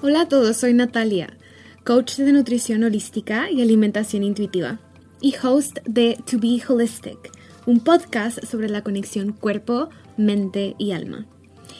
[0.00, 1.36] Hola a todos, soy Natalia,
[1.84, 4.78] coach de nutrición holística y alimentación intuitiva
[5.20, 7.18] y host de To Be Holistic,
[7.66, 11.26] un podcast sobre la conexión cuerpo, mente y alma.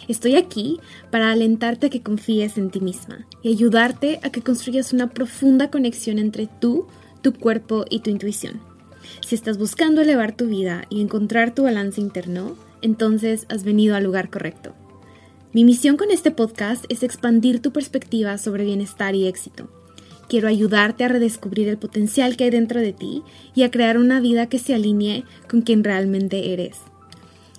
[0.09, 0.81] Estoy aquí
[1.13, 5.71] para alentarte a que confíes en ti misma y ayudarte a que construyas una profunda
[5.71, 6.89] conexión entre tú,
[7.23, 8.61] tu cuerpo y tu intuición.
[9.25, 14.03] Si estás buscando elevar tu vida y encontrar tu balance interno, entonces has venido al
[14.03, 14.75] lugar correcto.
[15.55, 19.71] Mi misión con este podcast es expandir tu perspectiva sobre bienestar y éxito.
[20.29, 23.23] Quiero ayudarte a redescubrir el potencial que hay dentro de ti
[23.55, 26.77] y a crear una vida que se alinee con quien realmente eres.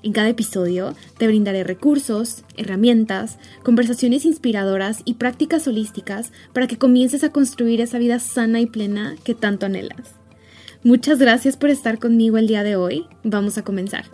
[0.04, 7.24] En cada episodio te brindaré recursos, herramientas, conversaciones inspiradoras y prácticas holísticas para que comiences
[7.24, 10.14] a construir esa vida sana y plena que tanto anhelas.
[10.84, 13.08] Muchas gracias por estar conmigo el día de hoy.
[13.24, 14.06] Vamos a comenzar.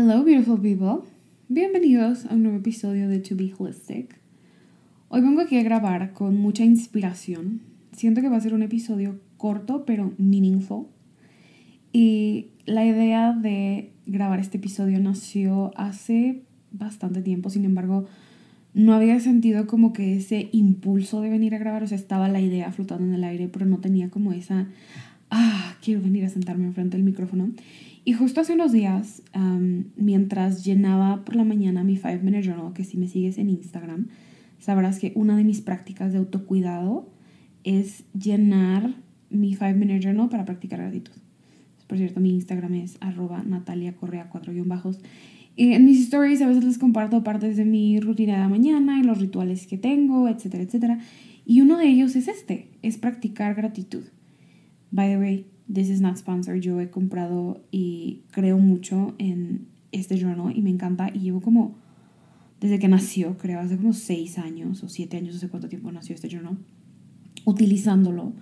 [0.00, 1.04] Hello, beautiful people.
[1.48, 4.16] Bienvenidos a un nuevo episodio de To Be Holistic.
[5.08, 7.62] Hoy vengo aquí a grabar con mucha inspiración.
[7.90, 10.86] Siento que va a ser un episodio corto pero meaningful.
[11.92, 18.06] Y la idea de grabar este episodio nació hace bastante tiempo, sin embargo,
[18.74, 22.40] no había sentido como que ese impulso de venir a grabar, o sea, estaba la
[22.40, 24.68] idea flotando en el aire, pero no tenía como esa,
[25.30, 27.50] ah, quiero venir a sentarme enfrente del micrófono.
[28.04, 29.22] Y justo hace unos días,
[29.96, 34.06] mientras llenaba por la mañana mi 5 Minute Journal, que si me sigues en Instagram,
[34.58, 37.10] sabrás que una de mis prácticas de autocuidado
[37.64, 38.94] es llenar
[39.28, 41.12] mi 5 Minute Journal para practicar gratitud.
[41.86, 45.00] Por cierto, mi Instagram es arroba Natalia Correa 4 bajos.
[45.56, 49.02] En mis stories a veces les comparto partes de mi rutina de la mañana y
[49.02, 50.98] los rituales que tengo, etcétera, etcétera.
[51.44, 54.04] Y uno de ellos es este, es practicar gratitud.
[54.90, 56.62] By the way, This is not sponsored.
[56.62, 61.10] Yo he comprado y creo mucho en este journal y me encanta.
[61.12, 61.76] Y llevo como,
[62.58, 65.92] desde que nació, creo, hace como seis años o siete años, no sé cuánto tiempo
[65.92, 66.56] nació este journal,
[67.44, 68.32] utilizándolo.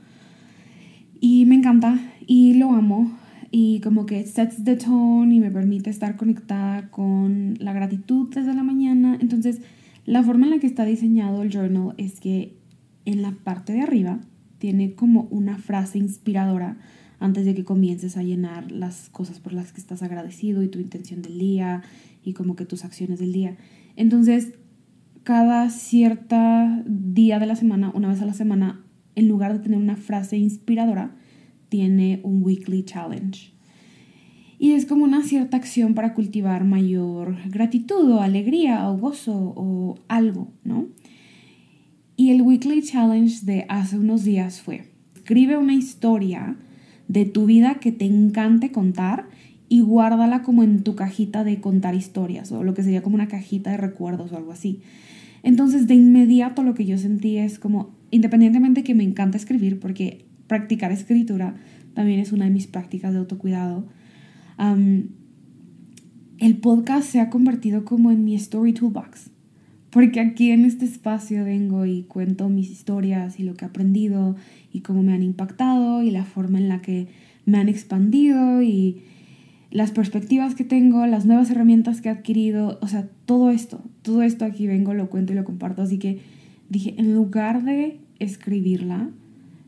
[1.21, 1.99] Y me encanta
[2.29, 3.11] y lo amo.
[3.51, 8.55] Y como que sets the tone y me permite estar conectada con la gratitud desde
[8.55, 9.19] la mañana.
[9.21, 9.63] Entonces,
[10.05, 12.57] la forma en la que está diseñado el journal es que
[13.05, 14.21] en la parte de arriba
[14.59, 16.79] tiene como una frase inspiradora
[17.19, 20.79] antes de que comiences a llenar las cosas por las que estás agradecido y tu
[20.79, 21.83] intención del día
[22.23, 23.57] y como que tus acciones del día.
[23.97, 24.53] Entonces,
[25.23, 28.85] cada cierta día de la semana, una vez a la semana,
[29.15, 31.17] en lugar de tener una frase inspiradora,
[31.69, 33.53] tiene un weekly challenge.
[34.59, 39.99] Y es como una cierta acción para cultivar mayor gratitud o alegría o gozo o
[40.09, 40.87] algo, ¿no?
[42.17, 44.85] Y el weekly challenge de hace unos días fue,
[45.15, 46.57] escribe una historia
[47.09, 49.29] de tu vida que te encante contar
[49.69, 53.29] y guárdala como en tu cajita de contar historias o lo que sería como una
[53.29, 54.81] cajita de recuerdos o algo así.
[55.43, 60.25] Entonces de inmediato lo que yo sentí es como, independientemente que me encanta escribir, porque
[60.47, 61.57] practicar escritura
[61.95, 63.87] también es una de mis prácticas de autocuidado,
[66.39, 69.31] el podcast se ha convertido como en mi story toolbox.
[69.97, 74.37] Porque aquí en este espacio vengo y cuento mis historias y lo que he aprendido
[74.71, 77.07] y cómo me han impactado y la forma en la que
[77.47, 78.99] me han expandido y
[79.71, 84.21] las perspectivas que tengo, las nuevas herramientas que he adquirido, o sea, todo esto, todo
[84.21, 85.81] esto aquí vengo, lo cuento y lo comparto.
[85.81, 86.19] Así que
[86.69, 89.09] dije, en lugar de escribirla,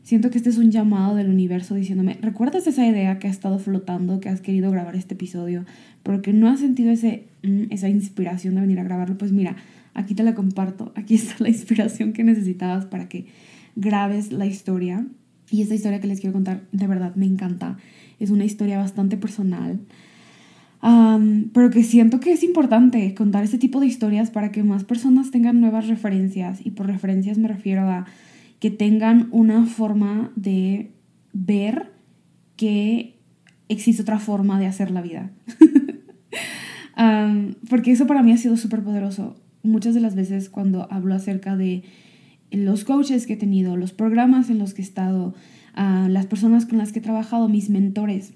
[0.03, 3.57] siento que este es un llamado del universo diciéndome, ¿recuerdas esa idea que ha estado
[3.57, 5.65] flotando, que has querido grabar este episodio,
[6.03, 9.17] pero que no has sentido ese, mm, esa inspiración de venir a grabarlo?
[9.17, 9.55] Pues mira,
[9.99, 13.27] aquí te la comparto, aquí está la inspiración que necesitabas para que
[13.75, 15.05] grabes la historia.
[15.51, 17.77] Y esta historia que les quiero contar, de verdad, me encanta.
[18.19, 19.79] Es una historia bastante personal.
[21.53, 25.31] pero que siento que es importante contar este tipo de historias para que más personas
[25.31, 26.65] tengan nuevas referencias.
[26.65, 28.05] Y por referencias me refiero a
[28.59, 30.91] que tengan una forma de
[31.33, 31.91] ver
[32.55, 33.15] que
[33.69, 35.31] existe otra forma de hacer la vida.
[37.69, 39.35] porque eso para mí ha sido súper poderoso.
[39.63, 41.83] Muchas de las veces cuando hablo acerca de
[42.51, 45.33] los coaches que he tenido, los programas en los que he estado,
[45.75, 48.33] las personas con las que he trabajado, mis mentores,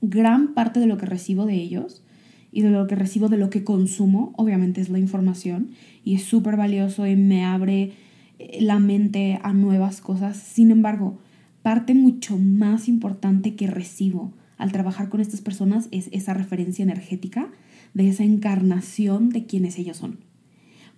[0.00, 2.02] gran parte de lo que recibo de ellos
[2.50, 5.70] y de lo que recibo de lo que consumo, obviamente es la información
[6.04, 7.92] y es súper valioso y me abre
[8.38, 10.36] eh, la mente a nuevas cosas.
[10.36, 11.18] Sin embargo,
[11.62, 17.48] parte mucho más importante que recibo al trabajar con estas personas es esa referencia energética
[17.94, 20.18] de esa encarnación de quienes ellos son.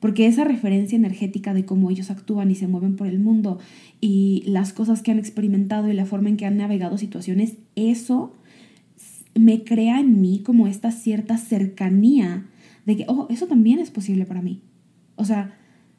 [0.01, 3.59] porque esa referencia energética de cómo ellos actúan y se mueven por el mundo
[4.03, 8.35] y las cosas que han experimentado y la forma en que han navegado situaciones, eso
[9.35, 12.47] me crea en mí como esta cierta cercanía
[12.87, 14.61] de que, oh, eso también es posible para mí.
[15.17, 15.57] O sea,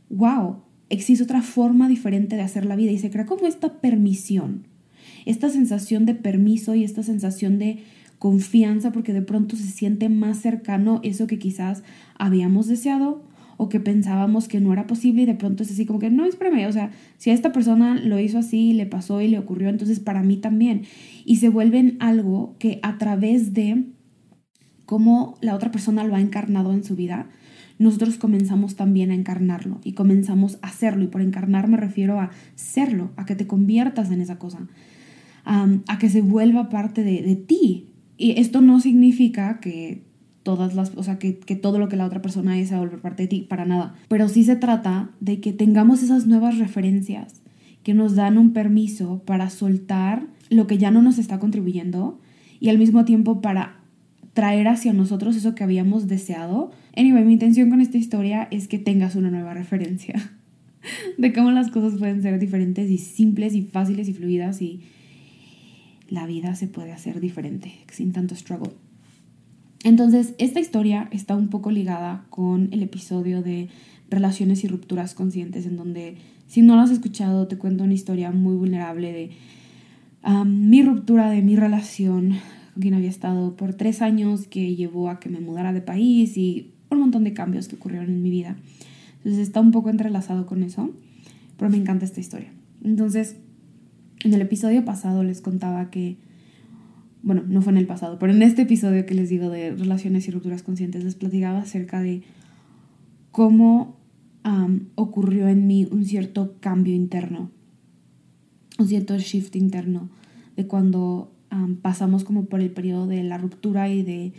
[0.10, 0.58] wow,
[0.90, 4.68] existe otra forma diferente de hacer la vida y se crea como esta permisión,
[5.26, 7.80] esta sensación de permiso y esta sensación de
[8.20, 11.84] confianza porque de pronto se siente más cercano eso que quizás
[12.18, 13.24] habíamos deseado
[13.58, 16.26] o que pensábamos que no era posible y de pronto es así como que no,
[16.26, 19.70] espérame, o sea, si a esta persona lo hizo así, le pasó y le ocurrió,
[19.70, 20.84] entonces para mí también.
[21.24, 23.86] Y se vuelven algo que a través de
[24.86, 27.30] cómo la otra persona lo ha encarnado en su vida,
[27.78, 31.04] nosotros comenzamos también a encarnarlo y comenzamos a hacerlo.
[31.04, 34.68] Y por encarnar me refiero a serlo, a que te conviertas en esa cosa,
[35.46, 37.90] a que se vuelva parte de, de, ti.
[38.18, 40.04] Y esto no significa que
[40.44, 43.02] todas las, o sea, que, que todo lo que la otra persona es a volver
[43.02, 43.96] parte de ti, para nada.
[44.08, 47.42] Pero sí se trata de que tengamos esas nuevas referencias
[47.84, 52.20] que nos dan un permiso para soltar lo que ya no nos está contribuyendo
[52.60, 53.80] y al mismo tiempo para
[54.34, 56.72] traer hacia nosotros eso que habíamos deseado.
[56.96, 60.16] Anyway, mi intención con esta historia es que tengas una nueva referencia
[61.18, 64.82] de cómo las cosas pueden ser diferentes y simples y fáciles y fluidas y
[66.08, 68.74] la vida se puede hacer diferente sin tanto struggle.
[69.84, 73.70] Entonces, esta historia está un poco ligada con el episodio de
[74.10, 76.18] relaciones y rupturas conscientes, en donde,
[76.48, 79.32] si no lo has escuchado, te cuento una historia muy vulnerable de
[80.46, 82.40] mi ruptura de mi relación
[82.74, 86.36] con quien había estado por tres años, que llevó a que me mudara de país
[86.36, 88.58] y un montón de cambios que ocurrieron en mi vida.
[89.18, 90.90] Entonces está un poco entrelazado con eso,
[91.58, 92.52] pero me encanta esta historia.
[92.84, 93.38] Entonces,
[94.26, 96.18] en el episodio pasado les contaba que,
[97.22, 100.28] bueno, no fue en el pasado, pero en este episodio que les digo de relaciones
[100.28, 102.24] y rupturas conscientes, les platicaba acerca de
[103.32, 103.98] cómo
[104.96, 107.52] ocurrió en mí un cierto cambio interno,
[108.78, 110.10] un cierto shift interno,
[110.56, 111.32] de cuando
[111.82, 114.34] pasamos como por el periodo de la ruptura y de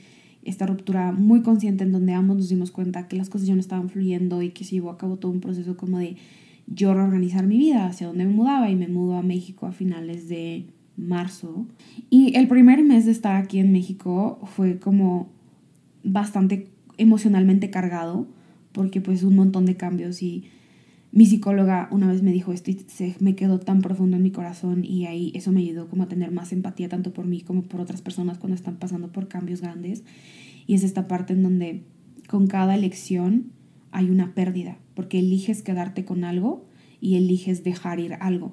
[0.44, 3.60] esta ruptura muy consciente en donde ambos nos dimos cuenta que las cosas ya no
[3.60, 6.16] estaban fluyendo y que se llevó a cabo todo un proceso como de
[6.66, 10.28] yo reorganizar mi vida hacia donde me mudaba y me mudo a México a finales
[10.28, 10.66] de
[10.96, 11.66] marzo.
[12.10, 15.28] Y el primer mes de estar aquí en México fue como
[16.02, 16.68] bastante
[16.98, 18.26] emocionalmente cargado
[18.72, 20.44] porque pues un montón de cambios y
[21.12, 24.30] mi psicóloga una vez me dijo esto y se me quedó tan profundo en mi
[24.30, 27.62] corazón y ahí eso me ayudó como a tener más empatía tanto por mí como
[27.62, 30.04] por otras personas cuando están pasando por cambios grandes.
[30.66, 31.84] Y es esta parte en donde
[32.28, 33.52] con cada elección
[33.96, 36.66] hay una pérdida, porque eliges quedarte con algo
[37.00, 38.52] y eliges dejar ir algo.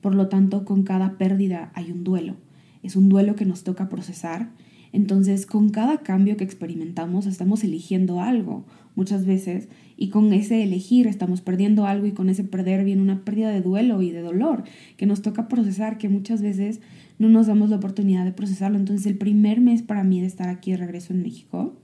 [0.00, 2.36] Por lo tanto, con cada pérdida hay un duelo.
[2.82, 4.52] Es un duelo que nos toca procesar.
[4.92, 9.68] Entonces, con cada cambio que experimentamos, estamos eligiendo algo muchas veces
[9.98, 13.60] y con ese elegir estamos perdiendo algo y con ese perder viene una pérdida de
[13.60, 14.64] duelo y de dolor
[14.96, 16.80] que nos toca procesar, que muchas veces
[17.18, 18.78] no nos damos la oportunidad de procesarlo.
[18.78, 21.76] Entonces el primer mes para mí de estar aquí de regreso en México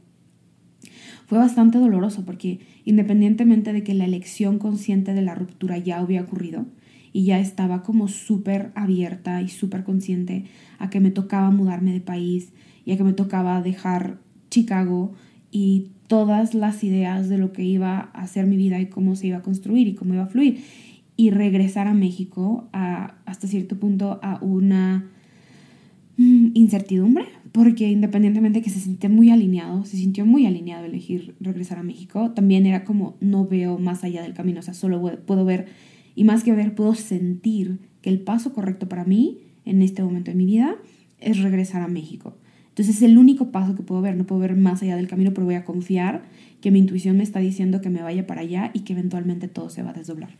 [1.26, 6.22] fue bastante doloroso porque independientemente de que la elección consciente de la ruptura ya había
[6.22, 6.66] ocurrido
[7.12, 10.44] y ya estaba como súper abierta y súper consciente
[10.78, 12.52] a que me tocaba mudarme de país
[12.84, 14.18] y a que me tocaba dejar
[14.50, 15.14] Chicago
[15.50, 19.28] y todas las ideas de lo que iba a ser mi vida y cómo se
[19.28, 20.62] iba a construir y cómo iba a fluir.
[21.16, 25.06] Y regresar a México a, hasta cierto punto a una
[26.18, 27.24] mm, incertidumbre,
[27.56, 32.32] porque independientemente que se sintió muy alineado, se sintió muy alineado elegir regresar a México,
[32.32, 35.64] también era como no veo más allá del camino, o sea, solo puedo ver,
[36.14, 40.30] y más que ver, puedo sentir que el paso correcto para mí en este momento
[40.30, 40.76] de mi vida
[41.18, 42.36] es regresar a México.
[42.68, 45.32] Entonces es el único paso que puedo ver, no puedo ver más allá del camino,
[45.32, 46.24] pero voy a confiar
[46.60, 49.70] que mi intuición me está diciendo que me vaya para allá y que eventualmente todo
[49.70, 50.36] se va a desdoblar.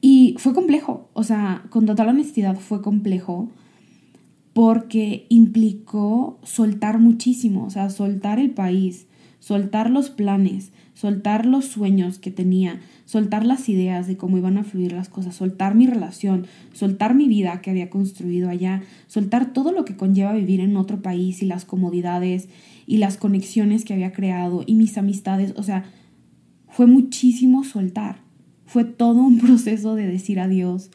[0.00, 3.50] Y fue complejo, o sea, con total honestidad fue complejo
[4.54, 9.08] porque implicó soltar muchísimo, o sea, soltar el país,
[9.40, 14.64] soltar los planes, soltar los sueños que tenía, soltar las ideas de cómo iban a
[14.64, 19.72] fluir las cosas, soltar mi relación, soltar mi vida que había construido allá, soltar todo
[19.72, 22.48] lo que conlleva vivir en otro país y las comodidades
[22.86, 25.84] y las conexiones que había creado y mis amistades, o sea,
[26.68, 28.20] fue muchísimo soltar,
[28.66, 30.90] fue todo un proceso de decir adiós,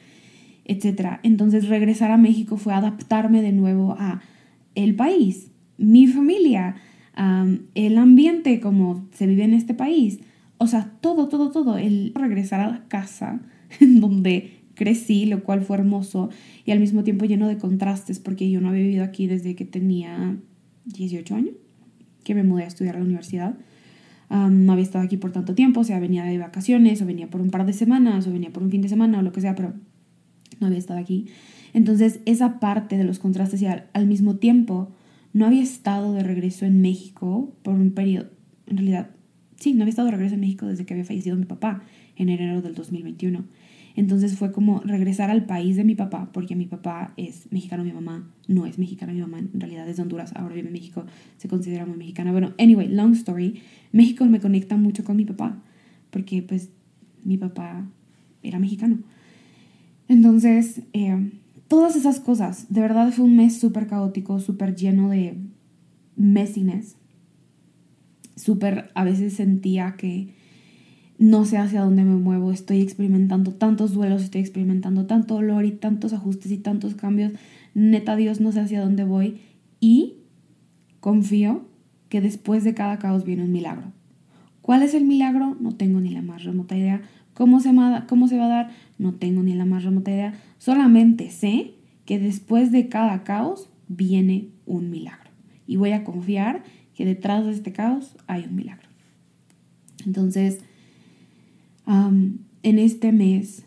[0.69, 1.19] etc.
[1.23, 4.21] Entonces regresar a México fue adaptarme de nuevo a
[4.75, 6.75] el país, mi familia,
[7.73, 10.19] el ambiente como se vive en este país.
[10.57, 11.77] O sea, todo, todo, todo.
[11.77, 13.41] El regresar a la casa
[13.79, 16.29] en donde crecí, lo cual fue hermoso
[16.65, 19.65] y al mismo tiempo lleno de contrastes porque yo no había vivido aquí desde que
[19.65, 20.37] tenía
[20.85, 21.55] 18 años,
[22.23, 23.57] que me mudé a estudiar a la universidad.
[24.29, 27.41] no había estado aquí por tanto tiempo, o sea, venía de vacaciones, o venía por
[27.41, 29.55] un par de semanas, o venía por un fin de semana, o lo que sea,
[29.55, 29.73] pero
[30.59, 31.27] no había estado aquí.
[31.73, 34.91] Entonces, esa parte de los contrastes y al, mismo tiempo,
[35.33, 38.29] no había estado de regreso en México por un periodo,
[38.67, 39.09] en realidad,
[39.57, 41.83] sí, no había estado de regreso en México desde que había fallecido mi papá
[42.15, 43.43] en enero del 2021.
[43.95, 47.91] Entonces fue como regresar al país de mi papá, porque mi papá es mexicano, mi
[47.91, 51.05] mamá no es mexicana, mi mamá en realidad es de Honduras, ahora vive en México,
[51.37, 52.31] se considera muy mexicana.
[52.31, 53.61] Bueno, anyway, long story,
[53.91, 55.61] México me conecta mucho con mi papá,
[56.11, 56.69] porque pues
[57.23, 57.85] mi papá
[58.41, 58.99] era mexicano.
[60.09, 61.31] Entonces, eh,
[61.67, 65.37] todas esas cosas, de verdad fue un mes súper caótico, súper lleno de
[66.17, 66.97] messiness.
[68.35, 70.33] Súper, a veces sentía que
[71.19, 75.71] no sé hacia dónde me muevo, estoy experimentando tantos duelos, estoy experimentando tanto dolor y
[75.71, 77.33] tantos ajustes y tantos cambios.
[77.75, 79.41] Neta Dios, no sé hacia dónde voy.
[79.79, 80.15] Y
[81.01, 81.65] confío
[82.07, 83.91] que después de cada caos viene un milagro.
[84.61, 85.55] ¿Cuál es el milagro?
[85.59, 87.01] No tengo ni la más remota idea.
[87.39, 87.71] ¿Cómo se,
[88.09, 88.71] ¿Cómo se va a dar?
[88.97, 90.33] No tengo ni la más remota idea.
[90.57, 91.71] Solamente sé
[92.03, 95.29] que después de cada caos viene un milagro.
[95.65, 98.89] Y voy a confiar que detrás de este caos hay un milagro.
[100.05, 100.59] Entonces,
[101.87, 103.63] en este mes,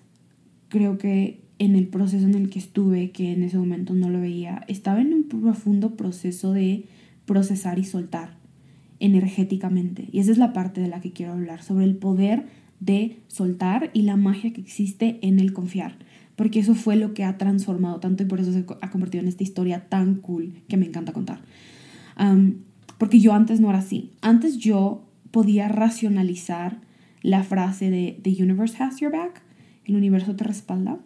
[0.68, 4.20] creo que en el proceso en el que estuve, que en ese momento no lo
[4.20, 6.84] veía, estaba en un profundo proceso de
[7.24, 8.36] procesar y soltar
[9.00, 10.10] energéticamente.
[10.12, 13.90] Y esa es la parte de la que quiero hablar, sobre el poder de soltar
[13.92, 15.96] y la magia que existe en el confiar.
[16.34, 19.28] Porque eso fue lo que ha transformado tanto y por eso se ha convertido en
[19.28, 21.42] esta historia tan cool que me encanta contar.
[22.98, 24.12] porque yo antes no era así.
[24.20, 26.80] Antes yo podía racionalizar
[27.22, 29.42] la frase de The universe has your back,
[29.84, 30.98] el universo te respalda,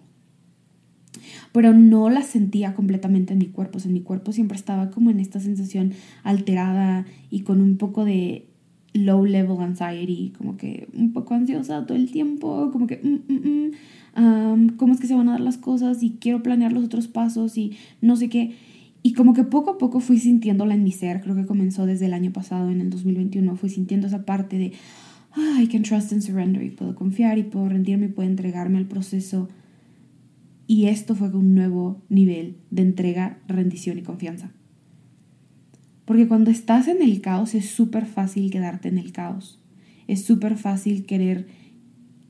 [1.53, 3.79] pero no la sentía completamente en mi cuerpo.
[3.85, 5.93] en mi cuerpo siempre estaba como en esta sensación
[6.23, 8.49] alterada y con un poco de
[8.99, 14.23] low level anxiety, como que un poco ansiosa todo el tiempo, como que, mm, mm,
[14.23, 16.03] mm, ¿cómo es que se van a dar las cosas?
[16.03, 18.55] Y quiero planear los otros pasos y no sé qué.
[19.03, 22.07] Y como que poco a poco fui sintiéndola en mi ser, creo que comenzó desde
[22.07, 24.73] el año pasado, en el 2021, fui sintiendo esa parte de,
[25.37, 28.87] I can trust and surrender y puedo confiar y puedo rendirme y puedo entregarme al
[28.87, 29.49] proceso.
[30.67, 34.51] Y esto fue un nuevo nivel de entrega, rendición y confianza.
[36.07, 39.61] Porque cuando estás en el caos es súper fácil quedarte en el caos.
[40.07, 41.49] Es súper fácil querer,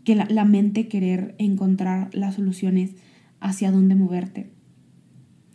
[0.03, 2.97] que la, la, mente querer encontrar las soluciones
[3.39, 4.51] hacia dónde moverte.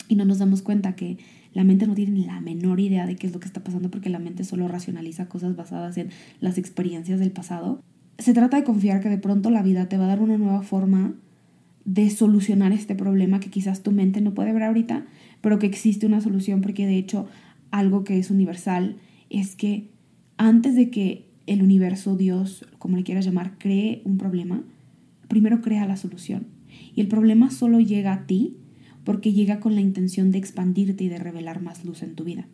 [0.08, 1.18] Y no nos damos cuenta que
[1.54, 4.10] la mente no tiene la menor idea de qué es lo que está pasando porque
[4.10, 6.10] la mente solo racionaliza cosas basadas en
[6.40, 7.82] las experiencias del pasado.
[8.20, 10.62] Se trata de confiar que de pronto la vida te va a dar una nueva
[10.62, 11.16] forma
[11.84, 15.06] de solucionar este problema que quizás tu mente no puede ver ahorita,
[15.42, 17.28] pero que existe una solución porque de hecho
[17.72, 18.98] algo que es universal
[19.30, 19.90] es que
[20.38, 24.64] antes de que el universo, Dios, como le quieras llamar, cree un problema,
[25.28, 26.48] primero crea la solución.
[26.96, 28.58] Y el problema solo llega a ti
[29.04, 32.48] porque llega con la intención de expandirte y de revelar más luz en tu vida.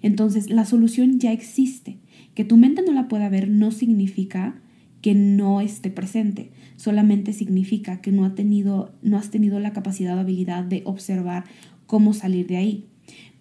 [0.00, 1.98] Entonces, la solución ya existe.
[2.34, 4.60] Que tu mente no la pueda ver no significa
[5.02, 10.16] que no esté presente, solamente significa que no, ha tenido, no has tenido la capacidad
[10.16, 11.44] o habilidad de observar
[11.86, 12.86] cómo salir de ahí.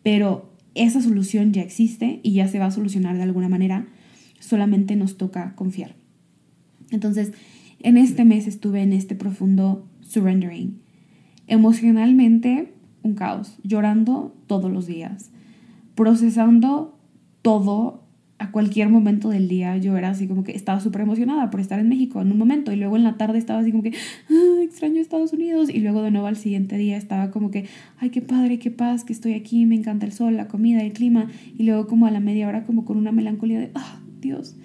[0.01, 3.87] Pero esa solución ya existe y ya se va a solucionar de alguna manera,
[4.39, 5.95] solamente nos toca confiar.
[6.91, 7.33] Entonces,
[7.79, 10.81] en este mes estuve en este profundo surrendering,
[11.51, 12.73] Emocionalmente,
[13.03, 15.31] un caos, llorando todos los días,
[15.95, 16.97] procesando
[17.41, 18.05] todo
[18.41, 19.77] a cualquier momento del día.
[19.77, 22.71] Yo era así como que estaba súper emocionada por estar en México en un momento
[22.71, 23.93] y luego en la tarde estaba así como que
[24.31, 27.65] ah, extraño Estados Unidos y luego de nuevo al siguiente día estaba como que
[27.99, 30.91] ay qué padre, qué paz, que estoy aquí, me encanta el sol, la comida, el
[30.91, 34.55] clima y luego como a la media hora como con una melancolía de ah Dios,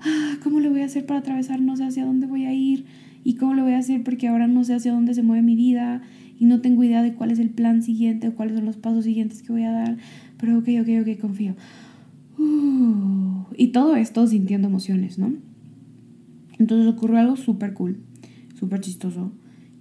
[0.00, 1.60] ah, ¿cómo le voy a hacer para atravesar?
[1.60, 2.84] No sé hacia dónde voy a ir
[3.22, 5.54] y cómo lo voy a hacer porque ahora no sé hacia dónde se mueve mi
[5.54, 6.02] vida
[6.36, 9.04] y no tengo idea de cuál es el plan siguiente o cuáles son los pasos
[9.04, 9.96] siguientes que voy a dar,
[10.36, 11.54] pero ok, ok, ok, confío.
[13.56, 15.32] Y todo esto sintiendo emociones, ¿no?
[16.58, 17.98] Entonces ocurrió algo súper cool,
[18.58, 19.30] súper chistoso,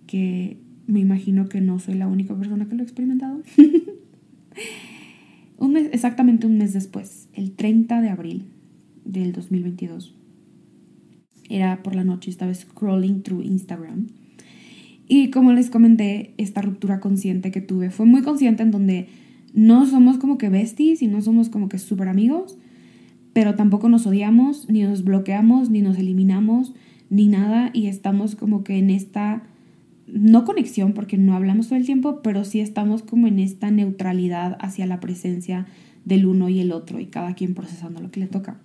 [0.06, 3.42] que me imagino que no soy la única persona que lo ha experimentado.
[5.58, 8.46] un exactamente un mes después, el 30 de abril
[9.06, 10.14] del 2022,
[11.50, 14.08] era por la noche, estaba scrolling through Instagram.
[15.08, 19.08] Y como les comenté, esta ruptura consciente que tuve fue muy consciente en donde
[19.54, 22.58] no somos como que besties y no somos como que súper amigos,
[23.34, 26.74] pero tampoco nos odiamos, ni nos bloqueamos, ni nos eliminamos,
[27.10, 27.70] ni nada.
[27.74, 29.44] Y estamos como que en esta,
[30.08, 34.58] no conexión porque no hablamos todo el tiempo, pero sí estamos como en esta neutralidad
[34.60, 35.68] hacia la presencia
[36.06, 38.60] del uno y el otro y cada quien procesando lo que le toca.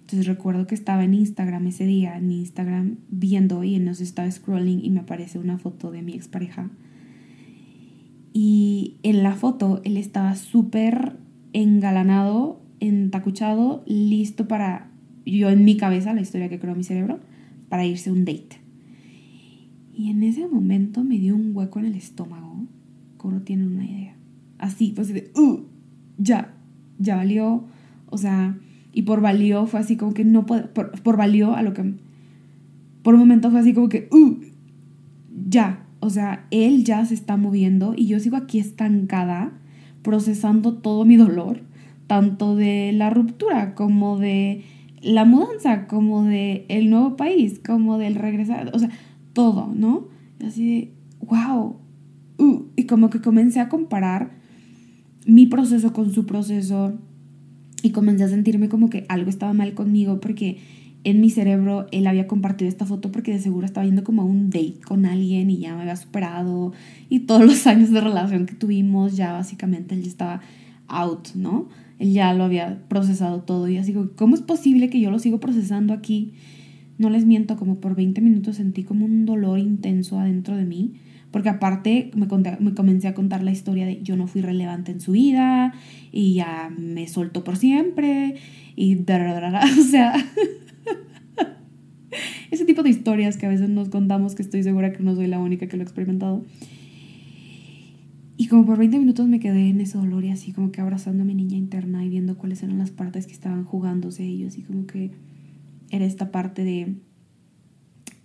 [0.00, 4.84] Entonces recuerdo que estaba en Instagram ese día, en Instagram viendo y nos estaba scrolling
[4.84, 6.70] y me aparece una foto de mi expareja.
[8.36, 11.16] Y en la foto él estaba súper
[11.52, 14.90] engalanado, entacuchado, listo para,
[15.24, 17.20] yo en mi cabeza, la historia que creo mi cerebro,
[17.68, 18.58] para irse a un date.
[19.96, 22.66] Y en ese momento me dio un hueco en el estómago,
[23.18, 24.16] como no tienen una idea.
[24.58, 25.60] Así, pues de, uh,
[26.18, 26.56] ya,
[26.98, 27.62] ya valió,
[28.10, 28.58] o sea,
[28.92, 31.94] y por valió fue así como que no puedo, por, valió a lo que,
[33.04, 34.40] por un momento fue así como que, uh,
[35.48, 39.52] ya, o sea, él ya se está moviendo y yo sigo aquí estancada,
[40.02, 41.62] procesando todo mi dolor,
[42.06, 44.64] tanto de la ruptura como de
[45.00, 48.90] la mudanza, como de el nuevo país, como del regresar, o sea,
[49.32, 50.08] todo, ¿no?
[50.46, 50.92] así de,
[51.26, 51.76] wow,
[52.38, 54.32] uh, y como que comencé a comparar
[55.26, 56.98] mi proceso con su proceso
[57.82, 60.58] y comencé a sentirme como que algo estaba mal conmigo porque
[61.04, 64.24] en mi cerebro él había compartido esta foto porque de seguro estaba yendo como a
[64.24, 66.72] un date con alguien y ya me había superado
[67.08, 70.40] y todos los años de relación que tuvimos ya básicamente él ya estaba
[70.88, 71.68] out, ¿no?
[71.98, 75.18] Él ya lo había procesado todo y así como, ¿cómo es posible que yo lo
[75.18, 76.32] sigo procesando aquí?
[76.98, 80.94] No les miento, como por 20 minutos sentí como un dolor intenso adentro de mí
[81.34, 82.28] porque aparte me,
[82.60, 85.74] me comencé a contar la historia de yo no fui relevante en su vida
[86.12, 88.36] y ya me soltó por siempre
[88.76, 90.14] y o sea,
[92.74, 95.38] tipo de historias que a veces nos contamos que estoy segura que no soy la
[95.38, 96.44] única que lo ha experimentado.
[98.36, 101.22] Y como por 20 minutos me quedé en ese dolor y así como que abrazando
[101.22, 104.86] a mi niña interna y viendo cuáles eran las partes que estaban jugándose y como
[104.86, 105.12] que
[105.90, 106.96] era esta parte de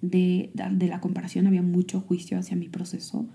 [0.02, 3.28] de, la comparación, había mucho juicio hacia mi proceso,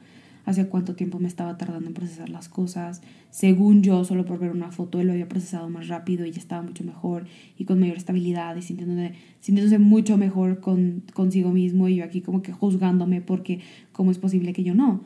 [0.44, 3.02] hacia cuánto tiempo me estaba tardando en procesar las cosas.
[3.30, 6.40] Según yo, solo por ver una foto, él lo había procesado más rápido y ya
[6.40, 7.26] estaba mucho mejor
[7.58, 12.20] y con mayor estabilidad y sintiéndose, sintiéndose mucho mejor con, consigo mismo y yo aquí
[12.20, 13.60] como que juzgándome porque
[13.92, 15.02] cómo es posible que yo no.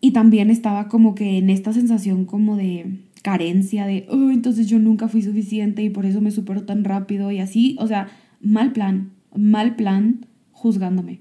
[0.00, 4.78] Y también estaba como que en esta sensación como de carencia de, oh, entonces yo
[4.78, 8.08] nunca fui suficiente y por eso me supero tan rápido y así, o sea,
[8.40, 11.20] mal plan, mal plan juzgándome.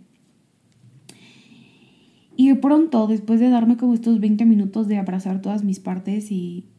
[2.42, 6.70] Y pronto, después de darme como estos 20 minutos de abrazar todas mis partes y,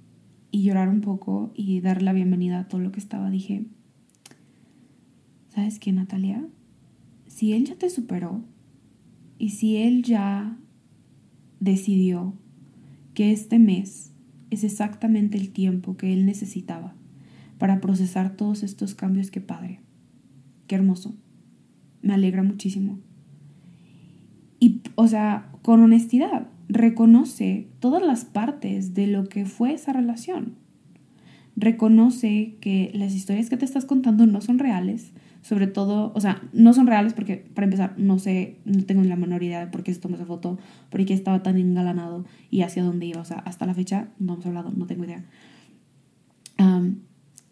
[0.51, 3.67] y llorar un poco y dar la bienvenida a todo lo que estaba, dije,
[5.51, 6.49] ¿sabes qué, Natalia?
[7.27, 8.43] Si él ya te superó
[9.37, 10.57] y si él ya
[11.59, 12.33] decidió
[13.13, 14.15] que este mes
[14.49, 16.95] es exactamente el tiempo que él necesitaba
[17.59, 19.81] para procesar todos estos cambios, que padre.
[20.69, 21.15] Qué hermoso.
[22.01, 22.99] Me alegra muchísimo.
[24.59, 30.55] Y, o sea, con honestidad, reconoce todas las partes de lo que fue esa relación.
[31.57, 36.43] Reconoce que las historias que te estás contando no son reales, sobre todo, o sea,
[36.53, 39.83] no son reales porque, para empezar, no sé, no tengo la menor idea de por
[39.83, 40.59] qué se tomó esa foto,
[40.91, 43.21] por qué estaba tan engalanado y hacia dónde iba.
[43.21, 45.25] O sea, hasta la fecha no hemos hablado, no tengo idea.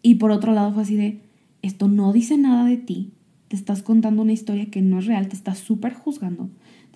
[0.01, 1.21] y por otro lado fue así de,
[1.61, 3.11] esto no dice nada de ti,
[3.47, 6.49] te estás contando una historia que no es real, te estás súper juzgando,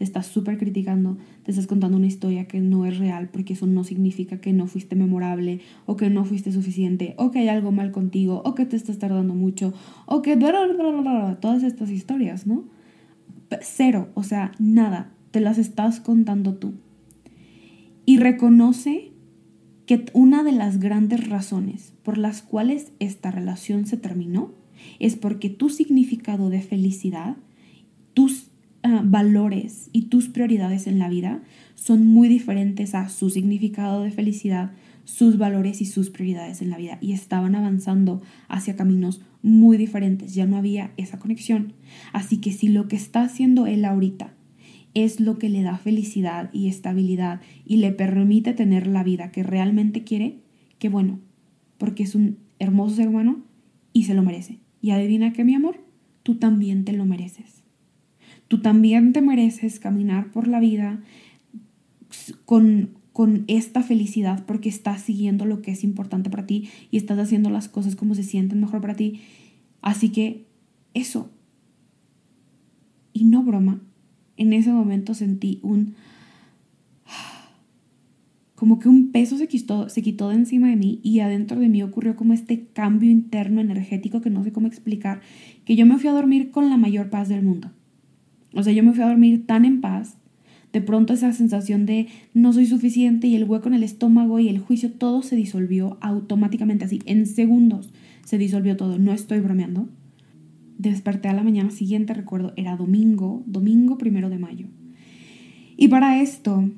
[0.04, 3.68] te estás súper criticando, te estás contando una historia que no es real porque eso
[3.68, 7.72] no significa que no fuiste memorable o que no fuiste suficiente o que hay algo
[7.72, 9.74] mal contigo o que te estás tardando mucho
[10.06, 12.66] o que todas estas historias, ¿no?
[13.62, 16.74] Cero, o sea, nada, te las estás contando tú.
[18.06, 19.14] Y reconoce
[19.86, 24.52] que una de las grandes razones por las cuales esta relación se terminó
[25.00, 27.38] es porque tu significado de felicidad,
[28.14, 28.43] tus
[28.84, 31.42] ah, valores y tus prioridades en la vida
[31.76, 34.72] son muy diferentes a su significado de felicidad,
[35.06, 40.34] sus valores y sus prioridades en la vida y estaban avanzando hacia caminos muy diferentes,
[40.34, 41.74] ya no había esa conexión.
[42.14, 44.34] Así que si lo que está haciendo él ahorita
[44.94, 49.44] es lo que le da felicidad y estabilidad y le permite tener la vida que
[49.44, 50.40] realmente quiere,
[50.80, 51.20] qué bueno,
[51.78, 53.44] porque es un hermoso ser humano
[53.92, 54.60] y se lo merece.
[54.82, 55.84] Y adivina que mi amor,
[56.24, 57.63] tú también te lo mereces.
[58.54, 61.02] Tú también te mereces caminar por la vida
[62.46, 67.18] con, con esta felicidad porque estás siguiendo lo que es importante para ti y estás
[67.18, 69.22] haciendo las cosas como se sienten mejor para ti.
[69.82, 70.46] Así que
[70.94, 71.32] eso.
[73.12, 73.82] Y no broma,
[74.38, 75.96] en ese momento sentí un
[78.54, 81.70] como que un peso se quitó, se quitó de encima de mí y adentro de
[81.70, 85.22] mí ocurrió como este cambio interno energético que no sé cómo explicar,
[85.66, 87.72] que yo me fui a dormir con la mayor paz del mundo.
[88.54, 90.18] O sea, yo me fui a dormir tan en paz,
[90.74, 94.50] de pronto esa sensación de no soy suficiente y el hueco en el estómago y
[94.50, 97.94] el juicio, todo se disolvió automáticamente así, en segundos.
[98.26, 99.88] se disolvió todo, no estoy bromeando.
[100.78, 104.68] Desperté a la mañana siguiente, recuerdo, era domingo, domingo primero de mayo.
[105.78, 106.70] Y para esto,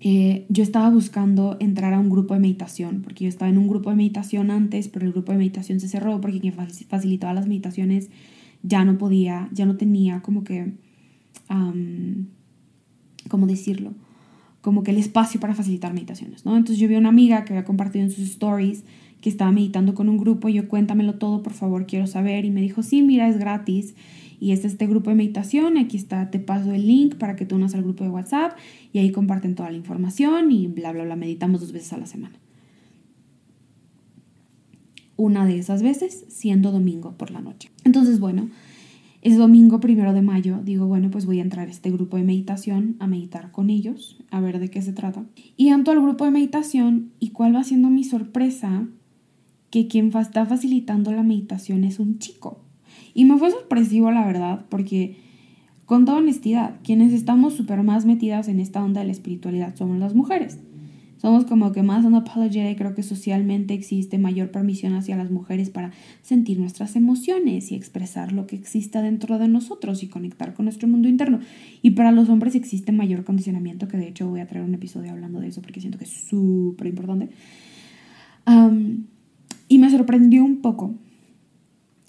[0.00, 3.68] eh, yo estaba buscando entrar a un grupo de meditación, porque yo estaba en un
[3.68, 7.46] grupo de meditación antes, pero el grupo de meditación se cerró porque quien facilitaba las
[7.46, 8.10] meditaciones
[8.62, 10.74] ya no podía, ya no tenía como que,
[13.28, 13.92] ¿cómo decirlo?
[14.60, 16.56] Como que el espacio para facilitar meditaciones, ¿no?
[16.56, 18.84] Entonces yo vi a una amiga que había compartido en sus stories
[19.20, 22.44] que estaba meditando con un grupo y yo cuéntamelo todo, por favor, quiero saber.
[22.44, 23.94] Y me dijo, sí, mira, es gratis
[24.40, 27.54] y es este grupo de meditación, aquí está, te paso el link para que te
[27.54, 28.56] unas al grupo de WhatsApp
[28.92, 32.06] y ahí comparten toda la información y bla, bla, bla, meditamos dos veces a la
[32.06, 32.34] semana.
[35.20, 37.70] Una de esas veces siendo domingo por la noche.
[37.84, 38.48] Entonces, bueno,
[39.20, 42.22] es domingo primero de mayo, digo, bueno, pues voy a entrar a este grupo de
[42.22, 45.26] meditación, a meditar con ellos, a ver de qué se trata.
[45.58, 48.88] Y entro al grupo de meditación y cuál va siendo mi sorpresa,
[49.68, 52.64] que quien está facilitando la meditación es un chico.
[53.12, 55.18] Y me fue sorpresivo, la verdad, porque
[55.84, 59.98] con toda honestidad, quienes estamos súper más metidas en esta onda de la espiritualidad somos
[59.98, 60.60] las mujeres.
[61.20, 65.92] Somos como que más unapologetic, creo que socialmente existe mayor permisión hacia las mujeres para
[66.22, 70.88] sentir nuestras emociones y expresar lo que exista dentro de nosotros y conectar con nuestro
[70.88, 71.40] mundo interno.
[71.82, 75.10] Y para los hombres existe mayor condicionamiento, que de hecho voy a traer un episodio
[75.10, 77.28] hablando de eso porque siento que es súper importante.
[79.68, 80.94] y me sorprendió un poco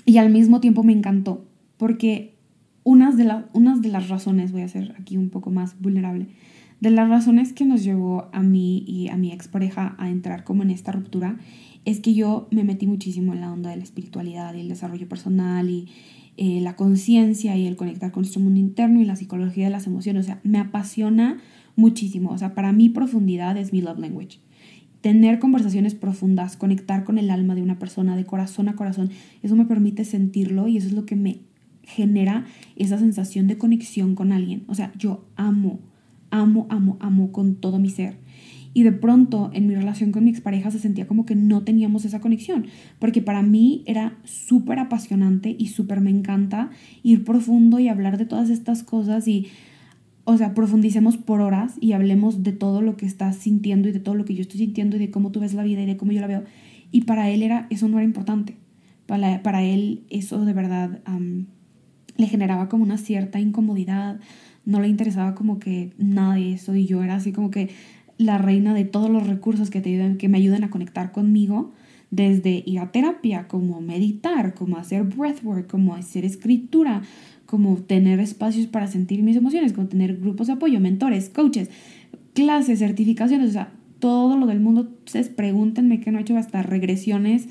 [0.06, 1.46] y al mismo tiempo me encantó,
[1.78, 2.36] porque
[2.84, 6.28] unas de, unas de las razones, voy a ser aquí un poco más vulnerable,
[6.82, 10.64] de las razones que nos llevó a mí y a mi expareja a entrar como
[10.64, 11.38] en esta ruptura,
[11.86, 15.08] es que yo me metí muchísimo en la onda de la espiritualidad y el desarrollo
[15.08, 15.88] personal y
[16.38, 19.88] eh, la conciencia y el conectar con nuestro mundo interno y la psicología de las
[19.88, 20.26] emociones.
[20.26, 21.38] O sea, me apasiona
[21.76, 22.32] muchísimo.
[22.32, 24.40] O sea, para mí profundidad es mi love language
[25.02, 29.10] tener conversaciones profundas, conectar con el alma de una persona de corazón a corazón,
[29.42, 31.40] eso me permite sentirlo y eso es lo que me
[31.84, 34.64] genera esa sensación de conexión con alguien.
[34.68, 35.80] O sea, yo amo,
[36.32, 38.16] amo, amo, amo con todo mi ser.
[38.74, 42.06] Y de pronto en mi relación con mi expareja se sentía como que no teníamos
[42.06, 42.68] esa conexión,
[43.00, 46.70] porque para mí era súper apasionante y súper me encanta
[47.04, 49.48] ir profundo y hablar de todas estas cosas y
[50.24, 54.00] o sea, profundicemos por horas y hablemos de todo lo que estás sintiendo y de
[54.00, 55.98] todo lo que yo estoy sintiendo y de cómo tú ves la vida y de
[55.98, 56.44] cómo yo la veo.
[56.92, 58.56] Y para él era, eso no era importante.
[59.08, 61.02] Para, para él eso de verdad
[62.18, 64.20] le generaba como una cierta incomodidad,
[64.66, 67.70] no le interesaba como que nada de eso y yo era así como que
[68.18, 71.72] la reina de todos los recursos que, te ayuden, que me ayuden a conectar conmigo,
[72.12, 77.02] desde ir a terapia, como meditar, como hacer breathwork, como hacer escritura,
[77.46, 81.70] como tener espacios para sentir mis emociones, como tener grupos de apoyo, mentores, coaches,
[82.34, 84.92] clases, certificaciones, o sea, todo lo del mundo.
[85.06, 87.48] Ustedes pregúntenme qué no he hecho, hasta regresiones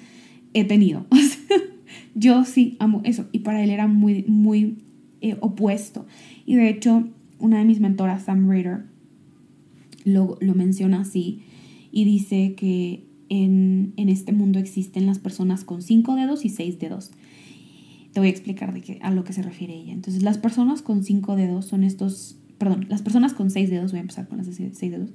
[0.53, 1.07] he tenido.
[2.14, 4.77] yo sí amo eso y para él era muy, muy
[5.21, 6.07] eh, opuesto.
[6.47, 8.85] Y de hecho, una de mis mentoras, Sam Rader,
[10.05, 11.43] lo, lo menciona así
[11.93, 16.79] y dice que en, en, este mundo existen las personas con cinco dedos y seis
[16.79, 17.11] dedos.
[18.13, 19.93] Te voy a explicar de qué, a lo que se refiere ella.
[19.93, 23.99] Entonces, las personas con cinco dedos son estos, perdón, las personas con seis dedos, voy
[23.99, 25.11] a empezar con las de seis dedos.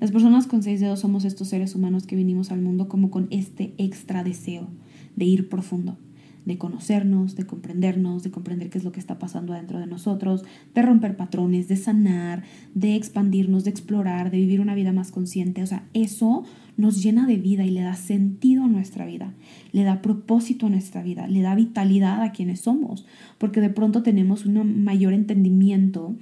[0.00, 3.28] Las personas con seis dedos somos estos seres humanos que vinimos al mundo como con
[3.30, 4.68] este extra deseo
[5.14, 5.98] de ir profundo,
[6.44, 10.44] de conocernos, de comprendernos, de comprender qué es lo que está pasando adentro de nosotros,
[10.74, 15.62] de romper patrones, de sanar, de expandirnos, de explorar, de vivir una vida más consciente.
[15.62, 16.44] O sea, eso
[16.76, 19.34] nos llena de vida y le da sentido a nuestra vida,
[19.72, 23.06] le da propósito a nuestra vida, le da vitalidad a quienes somos,
[23.38, 26.16] porque de pronto tenemos un mayor entendimiento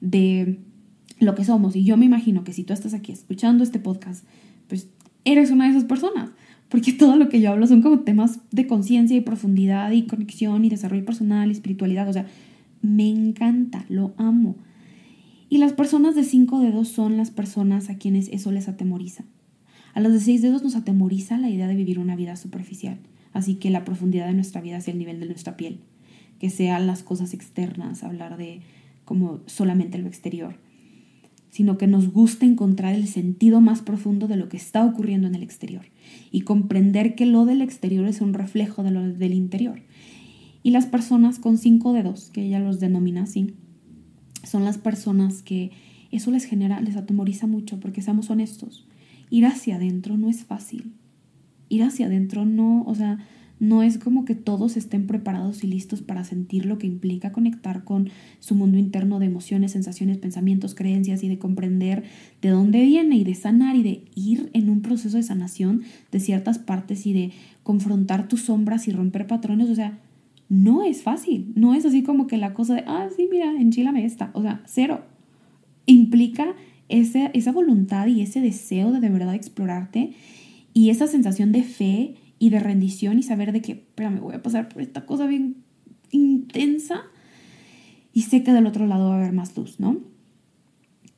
[0.00, 0.58] de
[1.18, 1.76] lo que somos.
[1.76, 4.24] Y yo me imagino que si tú estás aquí escuchando este podcast,
[4.68, 4.88] pues
[5.24, 6.30] eres una de esas personas,
[6.68, 10.64] porque todo lo que yo hablo son como temas de conciencia y profundidad y conexión
[10.64, 12.08] y desarrollo personal y espiritualidad.
[12.08, 12.26] O sea,
[12.82, 14.56] me encanta, lo amo.
[15.48, 19.24] Y las personas de cinco dedos son las personas a quienes eso les atemoriza.
[19.94, 22.98] A los de seis dedos nos atemoriza la idea de vivir una vida superficial,
[23.32, 25.80] así que la profundidad de nuestra vida sea el nivel de nuestra piel,
[26.38, 28.60] que sean las cosas externas, hablar de
[29.04, 30.58] como solamente lo exterior,
[31.56, 35.34] sino que nos gusta encontrar el sentido más profundo de lo que está ocurriendo en
[35.34, 35.86] el exterior
[36.30, 39.80] y comprender que lo del exterior es un reflejo de lo del interior.
[40.62, 43.54] Y las personas con cinco dedos, que ella los denomina así,
[44.44, 45.70] son las personas que
[46.10, 48.86] eso les genera, les atemoriza mucho porque seamos honestos
[49.30, 50.92] ir hacia adentro no es fácil.
[51.70, 53.18] Ir hacia adentro no, o sea,
[53.58, 57.84] no es como que todos estén preparados y listos para sentir lo que implica conectar
[57.84, 62.04] con su mundo interno de emociones, sensaciones, pensamientos, creencias y de comprender
[62.42, 66.20] de dónde viene y de sanar y de ir en un proceso de sanación de
[66.20, 69.70] ciertas partes y de confrontar tus sombras y romper patrones.
[69.70, 69.98] O sea,
[70.48, 71.52] no es fácil.
[71.54, 74.30] No es así como que la cosa de, ah, sí, mira, enchilame esta.
[74.34, 75.04] O sea, cero.
[75.86, 76.54] Implica
[76.88, 80.12] ese, esa voluntad y ese deseo de de verdad explorarte
[80.74, 84.42] y esa sensación de fe y de rendición y saber de que, me voy a
[84.42, 85.56] pasar por esta cosa bien
[86.10, 87.02] intensa
[88.12, 89.98] y sé que del otro lado va a haber más luz, ¿no?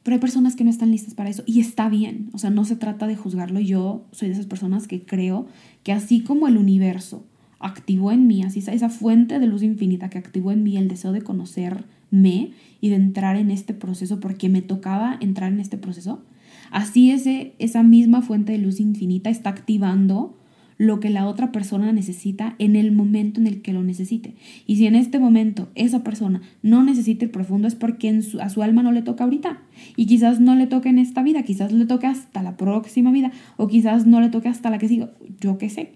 [0.03, 2.65] Pero hay personas que no están listas para eso y está bien, o sea, no
[2.65, 3.61] se trata de juzgarlo.
[3.61, 5.47] Yo soy de esas personas que creo
[5.83, 7.27] que así como el universo
[7.59, 11.13] activó en mí, así esa fuente de luz infinita que activó en mí el deseo
[11.13, 16.25] de conocerme y de entrar en este proceso porque me tocaba entrar en este proceso,
[16.71, 20.38] así ese, esa misma fuente de luz infinita está activando
[20.79, 24.35] lo que la otra persona necesita en el momento en el que lo necesite.
[24.67, 28.63] Y si en este momento esa persona no necesita el profundo es porque a su
[28.63, 29.61] alma no le toca ahorita.
[29.97, 33.33] Y quizás no le toque en esta vida, quizás le toque hasta la próxima vida
[33.57, 35.11] o quizás no le toque hasta la que siga.
[35.41, 35.93] Yo qué sé.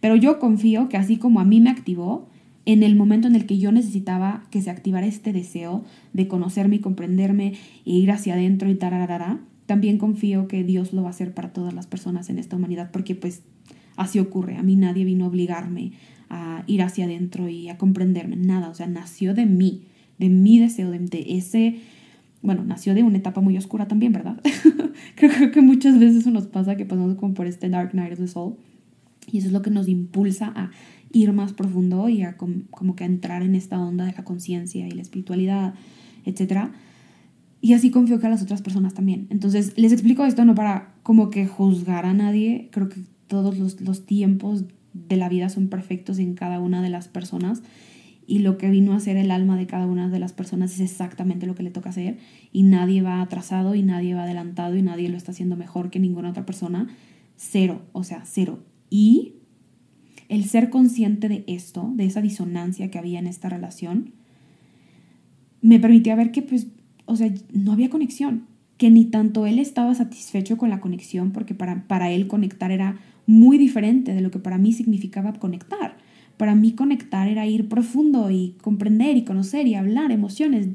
[0.00, 2.28] Pero yo confío que así como a mí me activó,
[2.64, 6.76] en el momento en el que yo necesitaba que se activara este deseo de conocerme
[6.76, 7.54] y comprenderme
[7.86, 11.52] e ir hacia adentro y tararara, también confío que Dios lo va a hacer para
[11.52, 13.42] todas las personas en esta humanidad, porque pues
[13.98, 14.56] así ocurre.
[14.56, 15.92] A mí nadie vino a obligarme
[16.30, 19.84] a ir hacia adentro y a comprenderme, nada, o sea, nació de mí,
[20.18, 21.80] de mi deseo, de, ese,
[22.42, 24.40] bueno, nació de una etapa muy oscura también, ¿verdad?
[25.14, 28.28] creo, que muchas veces nos pasa que pasamos como por este Dark Night of the
[28.28, 28.56] Soul
[29.30, 30.70] y eso es lo que nos impulsa a
[31.12, 34.86] ir más profundo y a como que a entrar en esta onda de la conciencia
[34.86, 35.74] y la espiritualidad,
[36.26, 36.68] etc.
[37.62, 39.26] Y así confío que a las otras personas también.
[39.30, 43.80] Entonces, les explico esto no para como que juzgar a nadie, creo que todos los,
[43.80, 47.62] los tiempos de la vida son perfectos en cada una de las personas
[48.28, 50.80] y lo que vino a ser el alma de cada una de las personas es
[50.80, 52.18] exactamente lo que le toca hacer
[52.52, 55.98] y nadie va atrasado y nadie va adelantado y nadie lo está haciendo mejor que
[55.98, 56.88] ninguna otra persona.
[57.36, 58.58] Cero, o sea, cero.
[58.90, 59.36] Y
[60.28, 64.12] el ser consciente de esto, de esa disonancia que había en esta relación,
[65.62, 66.66] me permitía ver que, pues,
[67.06, 68.44] o sea, no había conexión,
[68.76, 72.98] que ni tanto él estaba satisfecho con la conexión, porque para, para él conectar era
[73.28, 75.98] muy diferente de lo que para mí significaba conectar.
[76.38, 80.68] Para mí conectar era ir profundo y comprender y conocer y hablar emociones,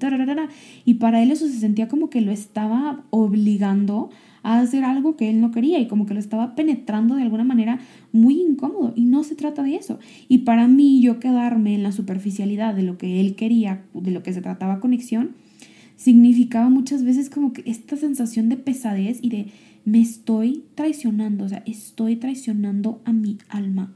[0.85, 4.11] y para él eso se sentía como que lo estaba obligando
[4.43, 7.45] a hacer algo que él no quería y como que lo estaba penetrando de alguna
[7.45, 7.79] manera
[8.11, 9.99] muy incómodo y no se trata de eso.
[10.27, 14.21] Y para mí yo quedarme en la superficialidad de lo que él quería, de lo
[14.21, 15.31] que se trataba conexión,
[15.95, 19.47] significaba muchas veces como que esta sensación de pesadez y de
[19.85, 23.93] me estoy traicionando, o sea, estoy traicionando a mi alma,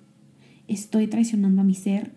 [0.68, 2.12] estoy traicionando a mi ser,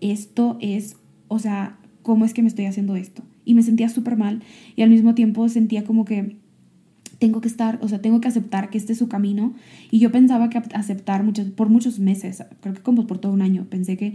[0.00, 0.96] esto es,
[1.28, 3.22] o sea, ¿cómo es que me estoy haciendo esto?
[3.44, 4.42] Y me sentía súper mal
[4.74, 6.36] y al mismo tiempo sentía como que
[7.18, 9.54] tengo que estar, o sea, tengo que aceptar que este es su camino.
[9.90, 13.42] Y yo pensaba que aceptar muchas, por muchos meses, creo que como por todo un
[13.42, 14.14] año, pensé que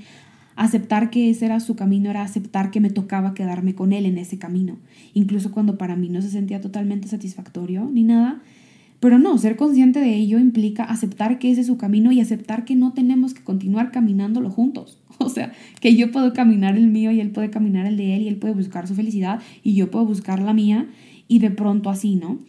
[0.55, 4.17] aceptar que ese era su camino era aceptar que me tocaba quedarme con él en
[4.17, 4.77] ese camino.
[5.13, 8.41] Incluso cuando para mí no se sentía totalmente satisfactorio ni nada.
[9.01, 12.65] Pero no, ser consciente de ello implica aceptar que ese es su camino y aceptar
[12.65, 14.99] que no tenemos que continuar caminándolo juntos.
[15.17, 18.23] O sea, que yo puedo caminar el mío y él puede caminar el de él
[18.23, 20.87] y él puede buscar su felicidad y yo puedo buscar la mía
[21.27, 22.39] y de pronto así, ¿no?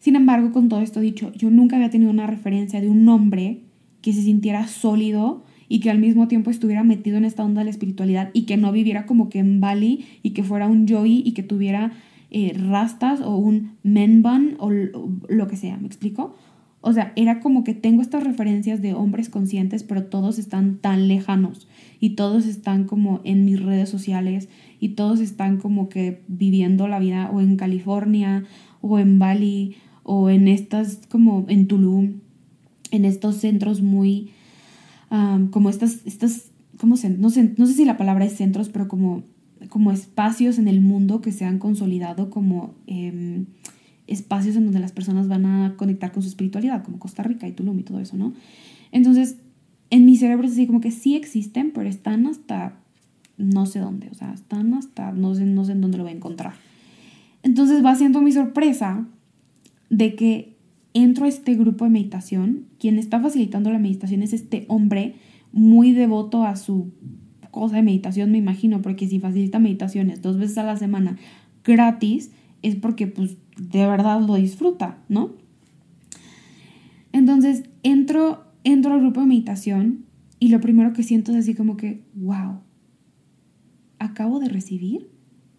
[0.00, 3.60] Sin embargo, con todo esto dicho, yo nunca había tenido una referencia de un hombre
[4.00, 7.66] que se sintiera sólido y que al mismo tiempo estuviera metido en esta onda de
[7.66, 11.22] la espiritualidad y que no viviera como que en Bali y que fuera un Joey
[11.24, 11.92] y que tuviera
[12.30, 16.36] eh, rastas o un men bun o, lo que sea, ¿me explico?
[16.80, 21.08] O sea, era como que tengo estas referencias de hombres conscientes, pero todos están tan
[21.08, 26.88] lejanos y todos están como en mis redes sociales y todos están como que viviendo
[26.88, 28.44] la vida o en California
[28.80, 32.20] o en Bali o en estas como en Tulum,
[32.90, 34.30] en estos centros muy,
[35.50, 37.10] como estas, estas ¿cómo se?
[37.10, 39.22] No, sé, no sé si la palabra es centros, pero como,
[39.70, 43.46] como espacios en el mundo que se han consolidado como em,
[44.06, 47.52] espacios en donde las personas van a conectar con su espiritualidad, como Costa Rica y
[47.52, 48.34] Tulum y todo eso, ¿no?
[48.92, 49.36] Entonces,
[49.88, 52.74] en mi cerebro es así como que sí existen, pero están hasta
[53.38, 56.12] no sé dónde, o sea, están hasta no sé, no sé en dónde lo voy
[56.12, 56.54] a encontrar.
[57.42, 59.06] Entonces va siendo mi sorpresa
[59.88, 60.56] de que
[60.92, 65.14] entro a este grupo de meditación, quien está facilitando la meditación es este hombre
[65.52, 66.92] muy devoto a su
[67.50, 71.16] cosa de meditación, me imagino, porque si facilita meditaciones dos veces a la semana
[71.64, 72.30] gratis,
[72.62, 75.32] es porque pues de verdad lo disfruta, ¿no?
[77.12, 80.04] Entonces entro, entro al grupo de meditación
[80.38, 82.60] Y lo primero que siento es así como que, wow,
[83.98, 85.10] acabo de recibir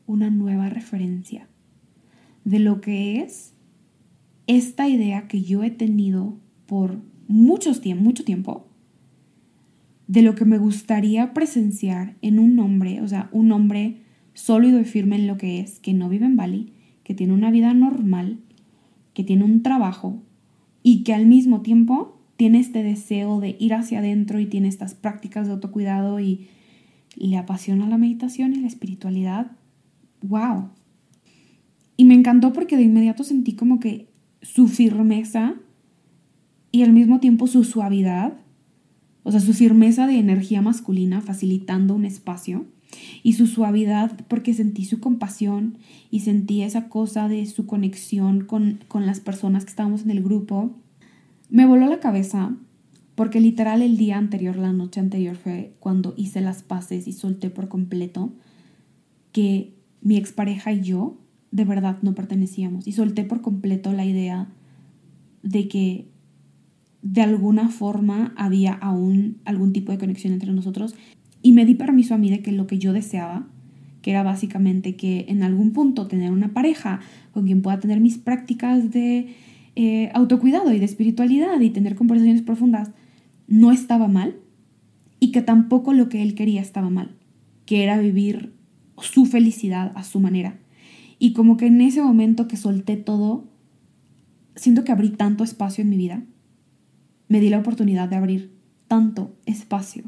[0.08, 1.47] una nueva referencia
[2.43, 3.54] de lo que es
[4.47, 8.70] esta idea que yo he tenido por muchos mucho tiempo
[10.12, 14.02] de lo que me gustaría presenciar en un hombre, o sea, un hombre
[14.34, 16.74] sólido y firme en lo que es, que no vive en Bali,
[17.06, 18.41] que tiene una vida normal,
[19.13, 20.21] que tiene un trabajo
[20.84, 24.95] y que al mismo tiempo tiene este deseo de ir hacia adentro y tiene estas
[24.95, 26.50] prácticas de autocuidado y
[27.15, 29.54] le apasiona la meditación y la espiritualidad.
[30.24, 30.71] ¡Wow!
[31.95, 34.10] Y me encantó porque de inmediato sentí como que
[34.41, 35.56] su firmeza
[36.69, 38.40] y al mismo tiempo su suavidad,
[39.23, 42.65] o sea, su firmeza de energía masculina facilitando un espacio
[43.23, 45.77] y su suavidad porque sentí su compasión
[46.10, 50.23] y sentí esa cosa de su conexión con, con las personas que estábamos en el
[50.23, 50.71] grupo.
[51.49, 52.55] Me voló la cabeza
[53.15, 57.49] porque literal el día anterior, la noche anterior fue cuando hice las paces y solté
[57.49, 58.34] por completo
[59.31, 61.17] que mi expareja y yo
[61.51, 64.47] de verdad no pertenecíamos y solté por completo la idea
[65.43, 66.07] de que
[67.01, 70.95] de alguna forma había aún algún tipo de conexión entre nosotros
[71.41, 73.47] y me di permiso a mí de que lo que yo deseaba,
[74.01, 76.99] que era básicamente que en algún punto tener una pareja
[77.33, 79.33] con quien pueda tener mis prácticas de
[79.75, 82.91] eh, autocuidado y de espiritualidad y tener conversaciones profundas,
[83.47, 84.35] no estaba mal
[85.19, 87.11] y que tampoco lo que él quería estaba mal,
[87.65, 88.53] que era vivir
[88.99, 90.57] su felicidad a su manera.
[91.19, 93.45] Y como que en ese momento que solté todo,
[94.55, 96.23] siento que abrí tanto espacio en mi vida,
[97.31, 98.51] me di la oportunidad de abrir
[98.89, 100.03] tanto espacio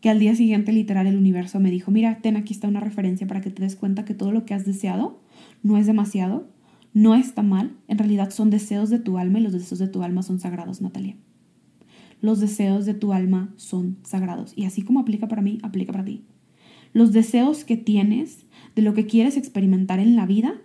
[0.00, 3.28] que al día siguiente literal el universo me dijo, mira, ten aquí está una referencia
[3.28, 5.20] para que te des cuenta que todo lo que has deseado
[5.62, 6.48] no es demasiado,
[6.94, 10.02] no está mal, en realidad son deseos de tu alma y los deseos de tu
[10.02, 11.14] alma son sagrados, Natalia.
[12.20, 16.04] Los deseos de tu alma son sagrados y así como aplica para mí, aplica para
[16.04, 16.24] ti.
[16.92, 20.60] Los deseos que tienes de lo que quieres experimentar en la vida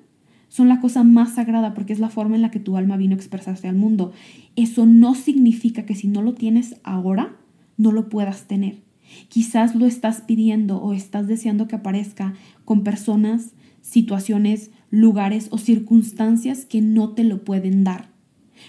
[0.48, 3.14] son la cosa más sagrada porque es la forma en la que tu alma vino
[3.14, 4.14] a expresarse al mundo.
[4.56, 7.36] Eso no significa que si no lo tienes ahora,
[7.78, 8.82] no lo puedas tener.
[9.30, 12.34] Quizás lo estás pidiendo o estás deseando que aparezca
[12.66, 18.10] con personas, situaciones, lugares o circunstancias que no te lo pueden dar.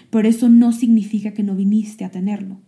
[0.09, 2.59] Pero eso no significa que no viniste a tenerlo.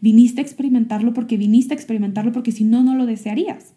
[0.00, 3.74] Viniste a experimentarlo porque viniste a experimentarlo porque si no, no lo desearías.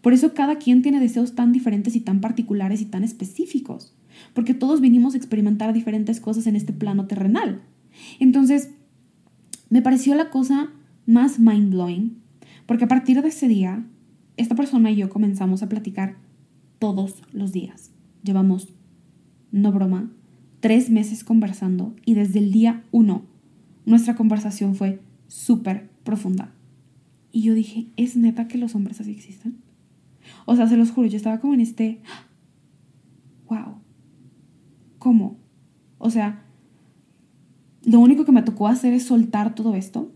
[0.00, 3.94] Por eso cada quien tiene deseos tan diferentes y tan particulares y tan específicos.
[4.34, 7.62] Porque todos vinimos a experimentar diferentes cosas en este plano terrenal.
[8.18, 8.70] Entonces,
[9.68, 10.70] me pareció la cosa
[11.06, 12.20] más mind blowing
[12.70, 13.84] porque a partir de ese día,
[14.36, 16.18] esta persona y yo comenzamos a platicar
[16.78, 17.90] todos los días.
[18.22, 18.68] Llevamos,
[19.50, 20.12] no broma,
[20.60, 23.24] tres meses conversando y desde el día uno
[23.86, 26.52] nuestra conversación fue súper profunda.
[27.32, 29.56] Y yo dije, ¿es neta que los hombres así existen?
[30.46, 32.00] O sea, se los juro, yo estaba como en este,
[33.48, 33.76] wow,
[34.98, 35.38] ¿cómo?
[35.98, 36.44] O sea,
[37.84, 40.12] lo único que me tocó hacer es soltar todo esto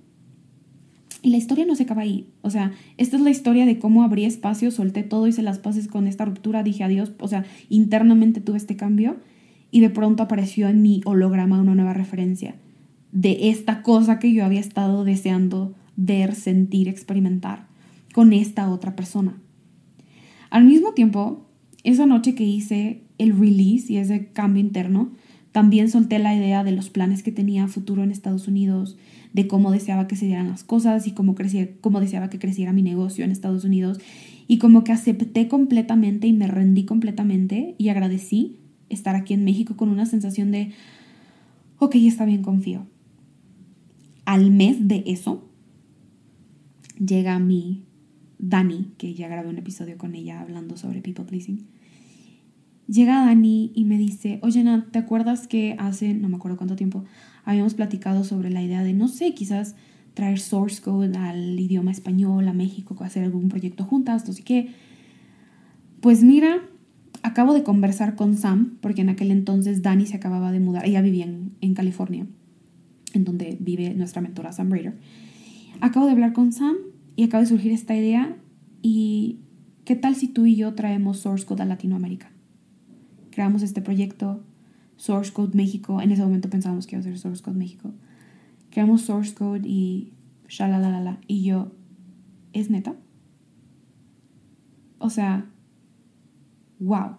[1.24, 2.28] y la historia no se acaba ahí.
[2.42, 5.88] O sea, esta es la historia de cómo abrí espacio, solté todo, hice las paces
[5.88, 7.12] con esta ruptura, dije adiós.
[7.18, 9.16] O sea, internamente tuve este cambio
[9.70, 12.56] y de pronto apareció en mi holograma una nueva referencia
[13.10, 17.68] de esta cosa que yo había estado deseando ver, sentir, experimentar
[18.12, 19.40] con esta otra persona.
[20.54, 21.48] Al mismo tiempo,
[21.82, 25.10] esa noche que hice el release y ese cambio interno,
[25.50, 28.96] también solté la idea de los planes que tenía futuro en Estados Unidos,
[29.32, 31.34] de cómo deseaba que se dieran las cosas y cómo,
[31.80, 33.98] cómo deseaba que creciera mi negocio en Estados Unidos.
[34.46, 39.76] Y como que acepté completamente y me rendí completamente y agradecí estar aquí en México
[39.76, 40.70] con una sensación de,
[41.80, 42.86] ok, está bien, confío.
[44.24, 45.48] Al mes de eso,
[47.04, 47.82] llega mi
[48.38, 51.66] Dani, que ya grabé un episodio con ella hablando sobre people pleasing
[52.86, 56.76] Llega Dani y me dice, oye, Nat, ¿te acuerdas que hace, no me acuerdo cuánto
[56.76, 57.04] tiempo,
[57.44, 59.74] habíamos platicado sobre la idea de, no sé, quizás
[60.12, 64.68] traer source code al idioma español a México, hacer algún proyecto juntas, no sé qué?
[66.00, 66.60] Pues mira,
[67.22, 71.00] acabo de conversar con Sam, porque en aquel entonces Dani se acababa de mudar, ella
[71.00, 72.26] vivía en, en California,
[73.14, 74.94] en donde vive nuestra mentora Sam Raider.
[75.80, 76.76] Acabo de hablar con Sam
[77.16, 78.36] y acaba de surgir esta idea
[78.82, 79.40] y
[79.84, 82.34] ¿qué tal si tú y yo traemos source code a Latinoamérica?
[83.34, 84.44] creamos este proyecto,
[84.96, 86.00] Source Code México.
[86.00, 87.92] En ese momento pensábamos que iba a ser Source Code México.
[88.70, 90.12] Creamos Source Code y
[90.48, 91.18] shalalala.
[91.26, 91.72] Y yo,
[92.52, 92.94] ¿es neta?
[94.98, 95.50] O sea,
[96.78, 97.16] wow.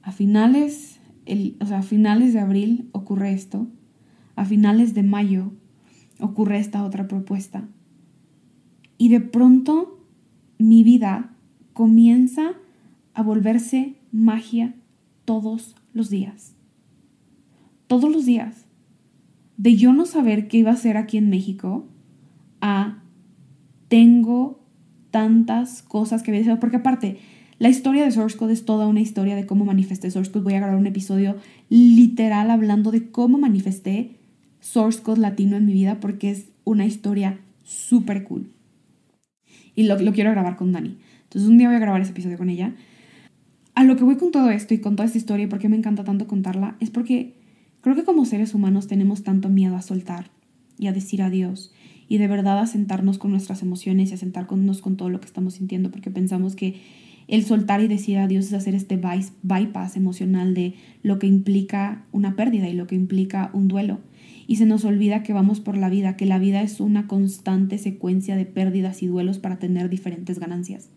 [0.00, 3.68] A finales, el, o sea, a finales de abril ocurre esto.
[4.36, 5.52] A finales de mayo
[6.20, 7.68] ocurre esta otra propuesta.
[8.98, 10.00] Y de pronto
[10.58, 11.32] mi vida
[11.72, 12.52] comienza
[13.14, 14.74] a volverse magia
[15.24, 16.54] todos los días.
[17.86, 18.64] Todos los días.
[19.56, 21.86] De yo no saber qué iba a ser aquí en México
[22.60, 23.02] a
[23.88, 24.60] tengo
[25.10, 27.18] tantas cosas que había porque aparte,
[27.58, 30.44] la historia de Source Code es toda una historia de cómo manifesté Source Code.
[30.44, 31.36] Voy a grabar un episodio
[31.70, 34.15] literal hablando de cómo manifesté
[34.66, 38.50] Source Code latino en mi vida porque es una historia súper cool.
[39.76, 40.98] Y lo, lo quiero grabar con Dani.
[41.22, 42.74] Entonces un día voy a grabar ese episodio con ella.
[43.74, 45.68] A lo que voy con todo esto y con toda esta historia y por qué
[45.68, 47.34] me encanta tanto contarla es porque
[47.80, 50.30] creo que como seres humanos tenemos tanto miedo a soltar
[50.78, 51.72] y a decir adiós
[52.08, 55.26] y de verdad a sentarnos con nuestras emociones y a sentarnos con todo lo que
[55.26, 56.80] estamos sintiendo porque pensamos que
[57.28, 59.00] el soltar y decir adiós es hacer este
[59.42, 64.00] bypass emocional de lo que implica una pérdida y lo que implica un duelo
[64.46, 67.78] y se nos olvida que vamos por la vida, que la vida es una constante
[67.78, 70.90] secuencia de pérdidas y duelos para tener diferentes ganancias.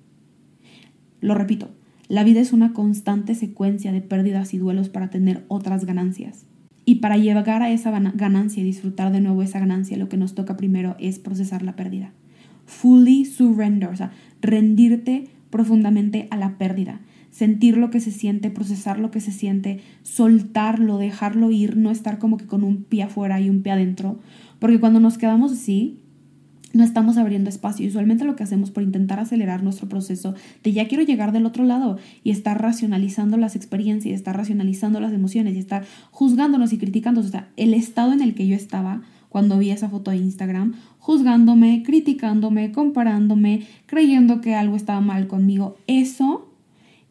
[1.19, 1.69] Lo repito,
[2.07, 6.45] la vida es una constante secuencia de pérdidas y duelos para tener otras ganancias.
[6.85, 10.33] Y para llegar a esa ganancia y disfrutar de nuevo esa ganancia, lo que nos
[10.33, 12.13] toca primero es procesar la pérdida.
[12.65, 17.01] Fully surrender, o sea, rendirte profundamente a la pérdida
[17.39, 22.19] sentir lo que se siente, procesar lo que se siente, soltarlo, dejarlo ir, no estar
[22.19, 24.19] como que con un pie afuera y un pie adentro,
[24.59, 25.99] porque cuando nos quedamos así,
[26.73, 27.87] no estamos abriendo espacio.
[27.87, 30.35] Usualmente lo que hacemos por intentar acelerar nuestro proceso
[30.65, 35.13] de ya quiero llegar del otro lado y estar racionalizando las experiencias, estar racionalizando las
[35.13, 37.29] emociones y estar juzgándonos y criticándonos.
[37.29, 40.73] O sea, el estado en el que yo estaba cuando vi esa foto de Instagram,
[40.97, 46.48] juzgándome, criticándome, comparándome, creyendo que algo estaba mal conmigo, eso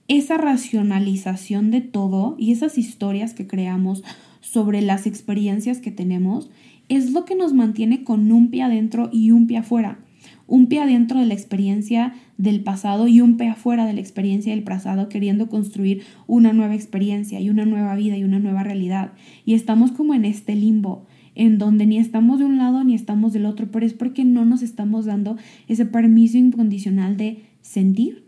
[0.09, 4.03] esa racionalización de todo y esas historias que creamos
[4.41, 6.51] sobre las experiencias que tenemos
[6.89, 9.99] es lo que nos mantiene con un pie adentro y un pie afuera.
[10.47, 14.55] Un pie adentro de la experiencia del pasado y un pie afuera de la experiencia
[14.55, 19.13] del pasado, queriendo construir una nueva experiencia y una nueva vida y una nueva realidad.
[19.45, 23.35] Y estamos como en este limbo, en donde ni estamos de un lado ni estamos
[23.35, 25.37] del otro, pero es porque no nos estamos dando
[25.69, 28.25] ese permiso incondicional de sentir,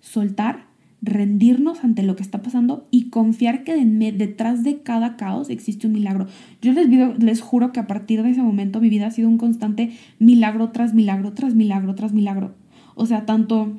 [0.00, 0.63] soltar
[1.04, 5.92] rendirnos ante lo que está pasando y confiar que detrás de cada caos existe un
[5.92, 6.26] milagro.
[6.62, 6.88] Yo les,
[7.18, 10.70] les juro que a partir de ese momento mi vida ha sido un constante milagro
[10.70, 12.54] tras milagro, tras milagro, tras milagro.
[12.94, 13.72] O sea, tanto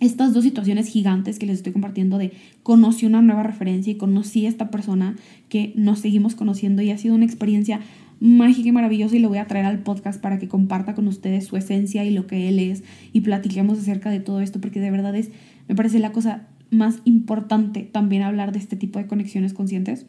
[0.00, 2.32] estas dos situaciones gigantes que les estoy compartiendo de
[2.62, 5.16] conocí una nueva referencia y conocí a esta persona
[5.48, 7.80] que nos seguimos conociendo y ha sido una experiencia
[8.20, 11.46] mágica y maravillosa y lo voy a traer al podcast para que comparta con ustedes
[11.46, 14.90] su esencia y lo que él es y platiquemos acerca de todo esto porque de
[14.90, 15.30] verdad es
[15.68, 20.06] me parece la cosa más importante también hablar de este tipo de conexiones conscientes.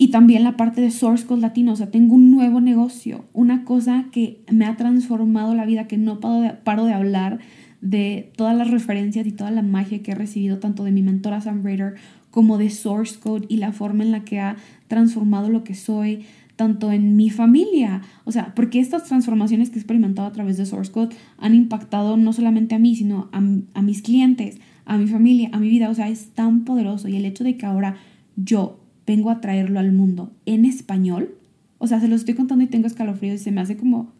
[0.00, 3.64] Y también la parte de Source Code Latino, o sea, tengo un nuevo negocio, una
[3.64, 7.40] cosa que me ha transformado la vida, que no paro de, hablar
[7.80, 11.40] de todas las referencias y toda la magia que he recibido tanto de mi mentora
[11.40, 11.96] Sam Raider
[12.30, 16.24] como de Source Code y la forma en la que ha transformado lo que soy,
[16.54, 20.66] tanto en mi familia, o sea, porque estas transformaciones que he experimentado a través de
[20.66, 24.58] Source Code han impactado no solamente a mí, sino a mis clientes,
[24.88, 25.88] a mi familia, a mi vida.
[25.90, 27.08] O sea, es tan poderoso.
[27.08, 27.96] Y el hecho de que ahora
[28.36, 31.34] yo vengo a traerlo al mundo en español,
[31.78, 34.12] o sea, se lo estoy contando y tengo escalofríos y se me hace como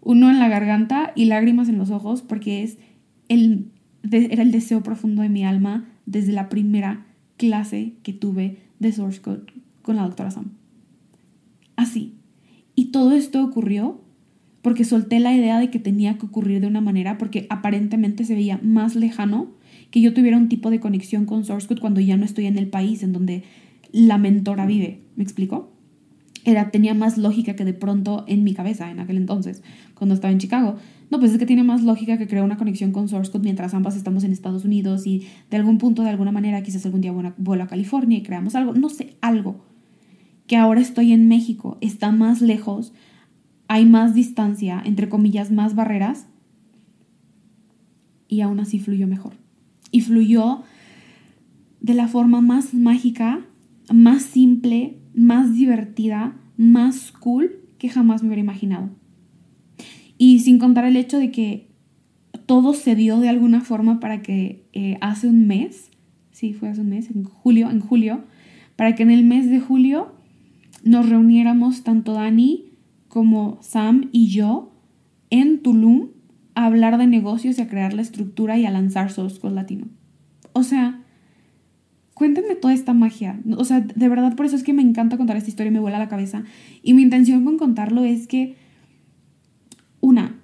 [0.00, 2.78] uno en la garganta y lágrimas en los ojos porque es
[3.28, 3.70] el,
[4.10, 9.20] era el deseo profundo de mi alma desde la primera clase que tuve de Source
[9.20, 9.44] Code
[9.82, 10.52] con la doctora Sam.
[11.76, 12.14] Así.
[12.74, 14.00] Y todo esto ocurrió
[14.62, 18.34] porque solté la idea de que tenía que ocurrir de una manera porque aparentemente se
[18.34, 19.50] veía más lejano
[19.90, 22.56] que yo tuviera un tipo de conexión con Source Code cuando ya no estoy en
[22.56, 23.44] el país en donde
[23.92, 25.02] la mentora vive.
[25.16, 25.70] ¿Me explico?
[26.44, 29.62] Era, tenía más lógica que de pronto en mi cabeza en aquel entonces,
[29.94, 30.76] cuando estaba en Chicago.
[31.10, 33.74] No, pues es que tiene más lógica que crear una conexión con Source Code mientras
[33.74, 37.12] ambas estamos en Estados Unidos y de algún punto, de alguna manera, quizás algún día
[37.36, 39.64] vuelo a California y creamos algo, no sé, algo.
[40.46, 42.92] Que ahora estoy en México, está más lejos,
[43.72, 46.26] hay más distancia, entre comillas, más barreras,
[48.28, 49.32] y aún así fluyó mejor.
[49.90, 50.62] Y fluyó
[51.80, 53.40] de la forma más mágica,
[53.90, 58.90] más simple, más divertida, más cool que jamás me hubiera imaginado.
[60.18, 61.70] Y sin contar el hecho de que
[62.44, 65.90] todo se dio de alguna forma para que eh, hace un mes,
[66.30, 68.20] sí, fue hace un mes, en julio, en julio,
[68.76, 70.12] para que en el mes de julio
[70.84, 72.71] nos reuniéramos tanto Dani
[73.12, 74.72] como Sam y yo
[75.28, 76.12] en Tulum
[76.54, 79.88] a hablar de negocios y a crear la estructura y a lanzar Source Code Latino.
[80.54, 81.02] O sea,
[82.14, 83.40] Cuéntenme toda esta magia.
[83.56, 85.80] O sea, de verdad por eso es que me encanta contar esta historia y me
[85.80, 86.44] vuela la cabeza.
[86.80, 88.54] Y mi intención con contarlo es que,
[90.00, 90.38] una,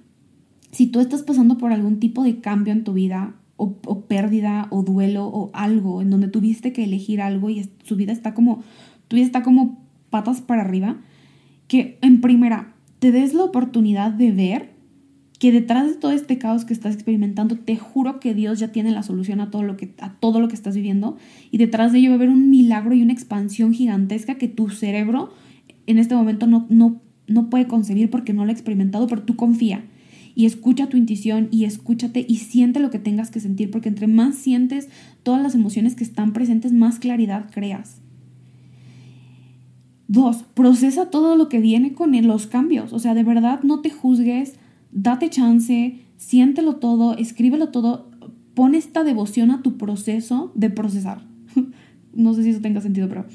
[0.72, 4.66] si tú estás pasando por algún tipo de cambio en tu vida, o, o, pérdida,
[4.70, 8.64] o duelo, o algo, en donde tuviste que elegir algo y su vida está como,
[9.06, 10.96] tu vida está como patas para arriba,
[11.68, 14.78] que en primera te des la oportunidad de ver
[15.38, 18.90] que detrás de todo este caos que estás experimentando, te juro que Dios ya tiene
[18.90, 21.16] la solución a todo lo que, a todo lo que estás viviendo
[21.50, 24.68] y detrás de ello va a haber un milagro y una expansión gigantesca que tu
[24.70, 25.32] cerebro
[25.86, 29.36] en este momento no, no, no puede concebir porque no lo ha experimentado, pero tú
[29.36, 29.84] confía
[30.34, 34.06] y escucha tu intuición y escúchate y siente lo que tengas que sentir porque entre
[34.06, 34.88] más sientes
[35.22, 38.00] todas las emociones que están presentes, más claridad creas.
[40.08, 42.94] Dos, procesa todo lo que viene con los cambios.
[42.94, 44.54] O sea, de verdad no te juzgues,
[44.90, 48.10] date chance, siéntelo todo, escríbelo todo,
[48.54, 51.26] pon esta devoción a tu proceso de procesar.
[52.14, 53.26] no sé si eso tenga sentido, pero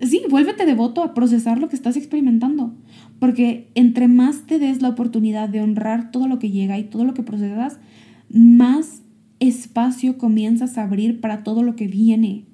[0.00, 2.74] sí, vuélvete devoto a procesar lo que estás experimentando.
[3.20, 7.04] Porque entre más te des la oportunidad de honrar todo lo que llega y todo
[7.04, 7.78] lo que procesas,
[8.28, 9.02] más
[9.38, 12.46] espacio comienzas a abrir para todo lo que viene.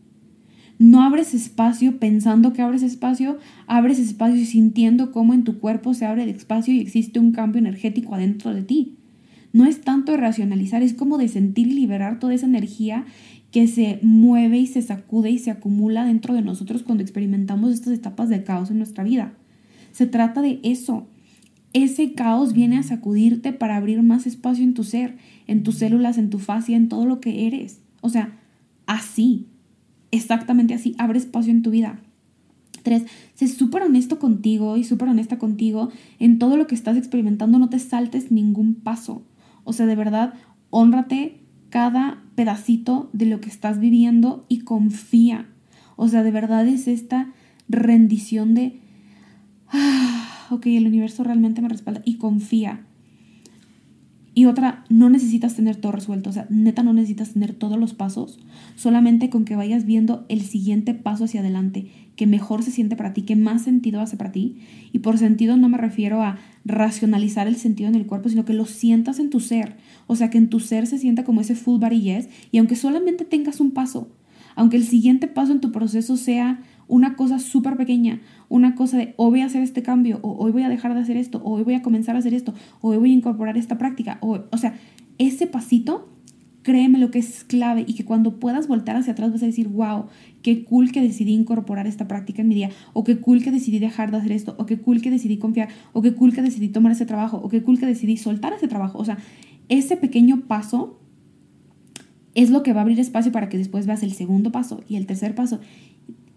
[0.81, 6.07] No abres espacio pensando que abres espacio, abres espacio sintiendo cómo en tu cuerpo se
[6.07, 8.97] abre el espacio y existe un cambio energético adentro de ti.
[9.53, 13.05] No es tanto de racionalizar, es como de sentir y liberar toda esa energía
[13.51, 17.93] que se mueve y se sacude y se acumula dentro de nosotros cuando experimentamos estas
[17.93, 19.35] etapas de caos en nuestra vida.
[19.93, 21.07] Se trata de eso.
[21.75, 26.17] Ese caos viene a sacudirte para abrir más espacio en tu ser, en tus células,
[26.17, 27.83] en tu fascia, en todo lo que eres.
[28.01, 28.39] O sea,
[28.87, 29.47] así
[30.11, 32.01] exactamente así, abre espacio en tu vida.
[32.83, 33.05] Tres,
[33.35, 37.69] sé súper honesto contigo y súper honesta contigo en todo lo que estás experimentando, no
[37.69, 39.23] te saltes ningún paso.
[39.65, 40.35] O sea, de verdad,
[40.71, 45.47] honrate cada pedacito de lo que estás viviendo y confía.
[45.97, 47.33] O sea, de verdad es esta
[47.69, 48.81] rendición de,
[49.69, 52.87] ah, ok, el universo realmente me respalda y confía.
[54.41, 57.93] Y otra, no necesitas tener todo resuelto, o sea, neta no necesitas tener todos los
[57.93, 58.39] pasos,
[58.75, 63.13] solamente con que vayas viendo el siguiente paso hacia adelante, que mejor se siente para
[63.13, 64.57] ti, que más sentido hace para ti.
[64.93, 68.55] Y por sentido no me refiero a racionalizar el sentido en el cuerpo, sino que
[68.55, 69.77] lo sientas en tu ser,
[70.07, 73.27] o sea, que en tu ser se sienta como ese full body y aunque solamente
[73.27, 74.09] tengas un paso,
[74.57, 79.15] aunque el siguiente paso en tu proceso sea una cosa súper pequeña, una cosa de
[79.17, 81.53] hoy voy a hacer este cambio, o hoy voy a dejar de hacer esto, o
[81.53, 84.41] hoy voy a comenzar a hacer esto, o hoy voy a incorporar esta práctica, o,
[84.51, 84.75] o sea,
[85.19, 86.09] ese pasito,
[86.63, 89.69] créeme lo que es clave y que cuando puedas voltar hacia atrás vas a decir,
[89.69, 90.07] wow,
[90.43, 93.79] qué cool que decidí incorporar esta práctica en mi día, o qué cool que decidí
[93.79, 96.69] dejar de hacer esto, o qué cool que decidí confiar, o qué cool que decidí
[96.69, 98.99] tomar ese trabajo, o qué cool que decidí soltar ese trabajo.
[98.99, 99.19] O sea,
[99.69, 100.99] ese pequeño paso
[102.35, 104.97] es lo que va a abrir espacio para que después veas el segundo paso y
[104.97, 105.61] el tercer paso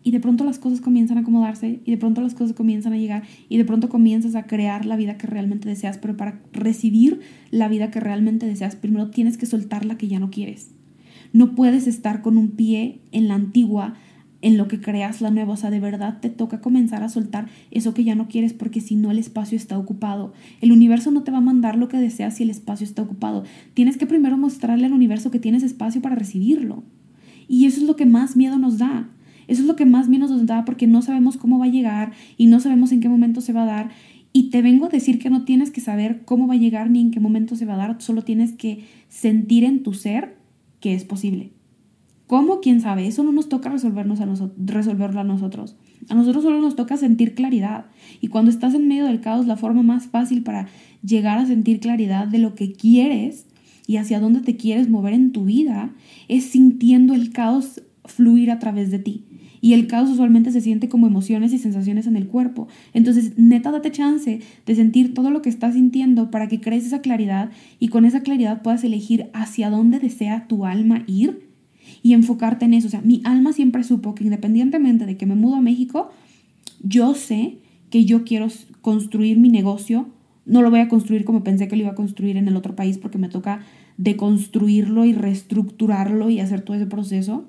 [0.03, 2.97] y de pronto las cosas comienzan a acomodarse y de pronto las cosas comienzan a
[2.97, 7.21] llegar y de pronto comienzas a crear la vida que realmente deseas, pero para recibir
[7.51, 10.71] la vida que realmente deseas, primero tienes que soltar la que ya no quieres.
[11.31, 13.95] No puedes estar con un pie en la antigua,
[14.41, 17.47] en lo que creas la nueva, o sea, de verdad te toca comenzar a soltar
[17.71, 20.33] eso que ya no quieres porque si no el espacio está ocupado.
[20.59, 23.45] El universo no te va a mandar lo que deseas si el espacio está ocupado.
[23.73, 26.83] Tienes que primero mostrarle al universo que tienes espacio para recibirlo.
[27.47, 29.09] Y eso es lo que más miedo nos da
[29.47, 32.11] eso es lo que más miedo nos da porque no sabemos cómo va a llegar
[32.37, 33.89] y no sabemos en qué momento se va a dar.
[34.31, 37.01] Y te vengo a decir que no tienes que saber cómo va a llegar ni
[37.01, 40.37] en qué momento se va a dar, solo tienes que sentir en tu ser
[40.79, 41.51] que es posible.
[42.27, 42.61] ¿Cómo?
[42.61, 43.05] ¿Quién sabe?
[43.05, 44.15] Eso no nos toca a resolverlo
[45.19, 45.75] a nosotros.
[46.09, 47.85] A nosotros solo nos toca sentir claridad.
[48.21, 50.67] Y cuando estás en medio del caos, la forma más fácil para
[51.03, 53.45] llegar a sentir claridad de lo que quieres
[53.85, 55.93] y hacia dónde te quieres mover en tu vida
[56.27, 59.25] es sintiendo el caos fluir a través de ti.
[59.63, 62.67] Y el caos usualmente se siente como emociones y sensaciones en el cuerpo.
[62.93, 66.99] Entonces, neta, date chance de sentir todo lo que estás sintiendo para que crees esa
[66.99, 67.49] claridad
[67.79, 71.47] y con esa claridad puedas elegir hacia dónde desea tu alma ir
[72.01, 72.87] y enfocarte en eso.
[72.87, 76.11] O sea, mi alma siempre supo que independientemente de que me mudo a México,
[76.81, 77.59] yo sé
[77.89, 78.47] que yo quiero
[78.81, 80.09] construir mi negocio.
[80.45, 82.75] No lo voy a construir como pensé que lo iba a construir en el otro
[82.75, 83.61] país porque me toca
[83.95, 87.45] deconstruirlo y reestructurarlo y hacer todo ese proceso.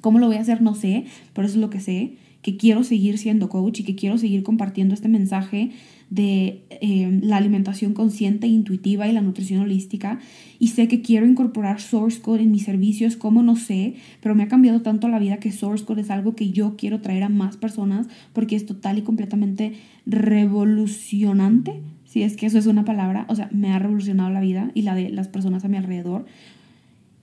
[0.00, 0.62] ¿Cómo lo voy a hacer?
[0.62, 3.96] No sé, pero eso es lo que sé, que quiero seguir siendo coach y que
[3.96, 5.70] quiero seguir compartiendo este mensaje
[6.10, 10.20] de eh, la alimentación consciente intuitiva y la nutrición holística.
[10.58, 14.44] Y sé que quiero incorporar Source Code en mis servicios, como no sé, pero me
[14.44, 17.28] ha cambiado tanto la vida que Source Code es algo que yo quiero traer a
[17.28, 19.74] más personas porque es total y completamente
[20.06, 21.80] revolucionante.
[22.06, 24.82] Si es que eso es una palabra, o sea, me ha revolucionado la vida y
[24.82, 26.24] la de las personas a mi alrededor.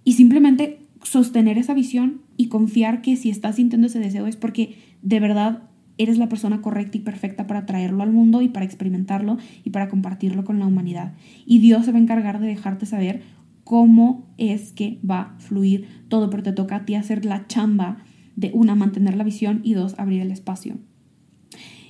[0.03, 4.76] Y simplemente sostener esa visión y confiar que si estás sintiendo ese deseo es porque
[5.01, 5.64] de verdad
[5.97, 9.88] eres la persona correcta y perfecta para traerlo al mundo y para experimentarlo y para
[9.88, 11.14] compartirlo con la humanidad.
[11.45, 13.22] Y Dios se va a encargar de dejarte saber
[13.64, 17.99] cómo es que va a fluir todo, pero te toca a ti hacer la chamba
[18.36, 20.78] de una, mantener la visión y dos, abrir el espacio.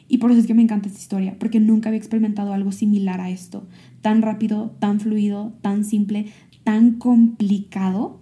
[0.08, 3.20] Y por eso es que me encanta esta historia, porque nunca había experimentado algo similar
[3.22, 3.68] a esto,
[4.02, 6.28] tan rápido, tan fluido, tan simple,
[6.64, 8.22] tan complicado,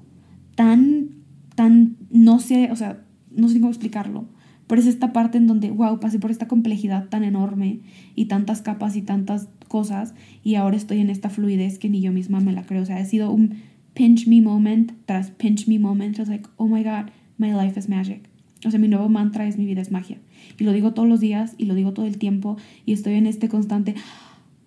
[0.55, 1.09] tan,
[1.55, 4.25] tan, no sé, o sea, no sé cómo explicarlo,
[4.67, 7.79] pero es esta parte en donde, wow, pasé por esta complejidad tan enorme
[8.15, 12.11] y tantas capas y tantas cosas y ahora estoy en esta fluidez que ni yo
[12.11, 12.81] misma me la creo.
[12.81, 13.55] O sea, ha sido un
[13.93, 16.17] pinch me moment tras pinch me moment.
[16.17, 18.29] Just like, oh my God, my life is magic.
[18.65, 20.17] O sea, mi nuevo mantra es mi vida es magia.
[20.57, 23.27] Y lo digo todos los días y lo digo todo el tiempo y estoy en
[23.27, 23.95] este constante,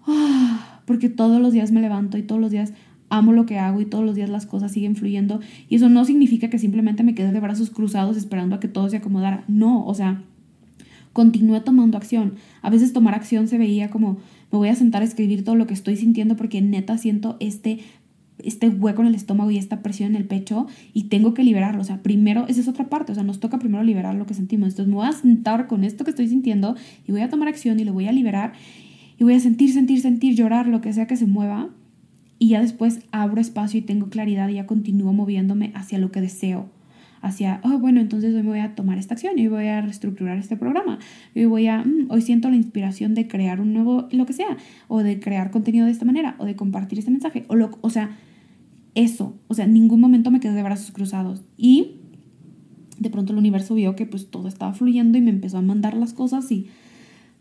[0.06, 2.72] ah, porque todos los días me levanto y todos los días
[3.08, 5.40] amo lo que hago y todos los días las cosas siguen fluyendo.
[5.68, 8.88] Y eso no significa que simplemente me quede de brazos cruzados esperando a que todo
[8.88, 9.44] se acomodara.
[9.48, 10.22] No, o sea,
[11.12, 12.34] continúe tomando acción.
[12.62, 14.18] A veces tomar acción se veía como
[14.52, 17.80] me voy a sentar a escribir todo lo que estoy sintiendo porque neta siento este
[18.38, 21.80] este hueco en el estómago y esta presión en el pecho y tengo que liberarlo.
[21.80, 24.34] O sea, primero, esa es otra parte, o sea, nos toca primero liberar lo que
[24.34, 24.68] sentimos.
[24.68, 26.76] Entonces me voy a sentar con esto que estoy sintiendo
[27.06, 28.52] y voy a tomar acción y lo voy a liberar
[29.18, 31.70] y voy a sentir, sentir, sentir, llorar, lo que sea que se mueva
[32.38, 36.20] y ya después abro espacio y tengo claridad y ya continúo moviéndome hacia lo que
[36.20, 36.68] deseo,
[37.22, 40.56] hacia, oh, bueno, entonces hoy voy a tomar esta acción, y voy a reestructurar este
[40.56, 40.98] programa,
[41.34, 44.56] hoy voy a, mm, hoy siento la inspiración de crear un nuevo, lo que sea,
[44.88, 47.90] o de crear contenido de esta manera, o de compartir este mensaje, o, lo, o
[47.90, 48.16] sea,
[48.94, 51.42] eso, o sea, en ningún momento me quedé de brazos cruzados.
[51.56, 51.96] Y
[52.98, 55.94] de pronto el universo vio que pues todo estaba fluyendo y me empezó a mandar
[55.94, 56.68] las cosas y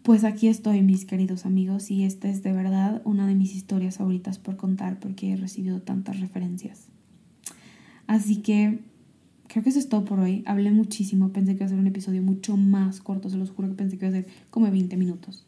[0.06, 3.97] pues aquí estoy, mis queridos amigos, y esta es de verdad una de mis historias
[3.97, 6.89] favoritas por contar porque he recibido tantas referencias.
[8.06, 8.82] Así que
[9.47, 10.43] creo que eso es todo por hoy.
[10.45, 13.70] Hablé muchísimo, pensé que iba a ser un episodio mucho más corto, se los juro
[13.70, 15.47] que pensé que iba a ser como 20 minutos.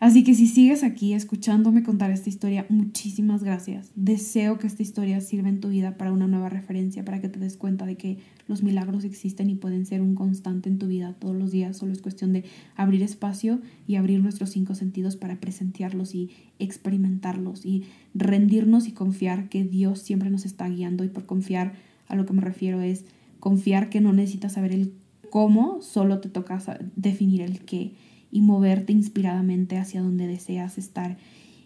[0.00, 3.92] Así que si sigues aquí escuchándome contar esta historia, muchísimas gracias.
[3.94, 7.38] Deseo que esta historia sirva en tu vida para una nueva referencia, para que te
[7.38, 8.16] des cuenta de que
[8.48, 11.76] los milagros existen y pueden ser un constante en tu vida todos los días.
[11.76, 12.44] Solo es cuestión de
[12.76, 17.84] abrir espacio y abrir nuestros cinco sentidos para presenciarlos y experimentarlos y
[18.14, 21.04] rendirnos y confiar que Dios siempre nos está guiando.
[21.04, 21.74] Y por confiar
[22.08, 23.04] a lo que me refiero es
[23.38, 24.94] confiar que no necesitas saber el
[25.28, 26.58] cómo, solo te toca
[26.96, 27.92] definir el qué
[28.30, 31.16] y moverte inspiradamente hacia donde deseas estar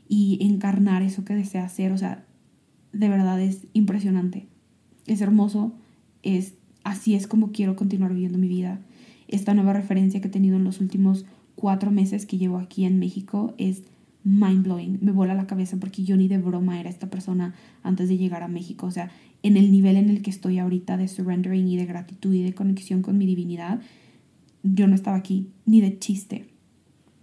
[0.08, 1.92] y encarnar eso que deseas hacer.
[1.92, 2.24] O sea,
[2.92, 4.46] de verdad es impresionante.
[5.06, 5.72] Es hermoso.
[6.22, 6.54] Es,
[6.84, 8.80] así es como quiero continuar viviendo mi vida.
[9.28, 12.98] Esta nueva referencia que he tenido en los últimos cuatro meses que llevo aquí en
[12.98, 13.82] México es
[14.22, 14.98] mind blowing.
[15.02, 18.42] Me vuela la cabeza porque yo ni de broma era esta persona antes de llegar
[18.42, 18.86] a México.
[18.86, 19.10] O sea,
[19.42, 22.54] en el nivel en el que estoy ahorita de surrendering y de gratitud y de
[22.54, 23.80] conexión con mi divinidad,
[24.62, 26.53] yo no estaba aquí ni de chiste.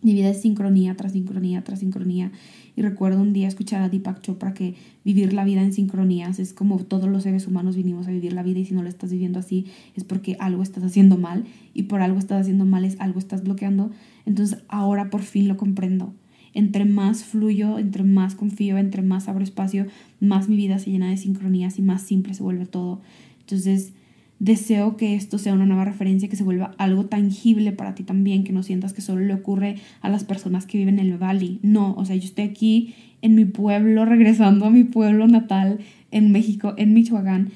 [0.02, 2.32] Mi vida es sincronía tras sincronía tras sincronía.
[2.76, 6.54] Y recuerdo un día escuchar a Deepak Chopra que vivir la vida en sincronías es
[6.54, 9.12] como todos los seres humanos vinimos a vivir la vida y si no lo estás
[9.12, 13.00] viviendo así es porque algo estás haciendo mal y por algo estás haciendo mal es
[13.00, 13.92] algo estás bloqueando.
[14.26, 16.14] Entonces ahora por fin lo comprendo.
[16.54, 19.86] Entre más fluyo, entre más confío, entre más abro espacio,
[20.20, 23.02] más mi vida se llena de sincronías y más simple se vuelve todo.
[23.42, 23.94] Entonces
[24.42, 28.44] Deseo que esto sea una nueva referencia, que se vuelva algo tangible para ti también,
[28.44, 31.60] que no sientas que solo le ocurre a las personas que viven en el Valley.
[31.62, 35.78] No, o sea, yo estoy aquí en mi pueblo, regresando a mi pueblo natal
[36.10, 37.52] en México, en Michoacán,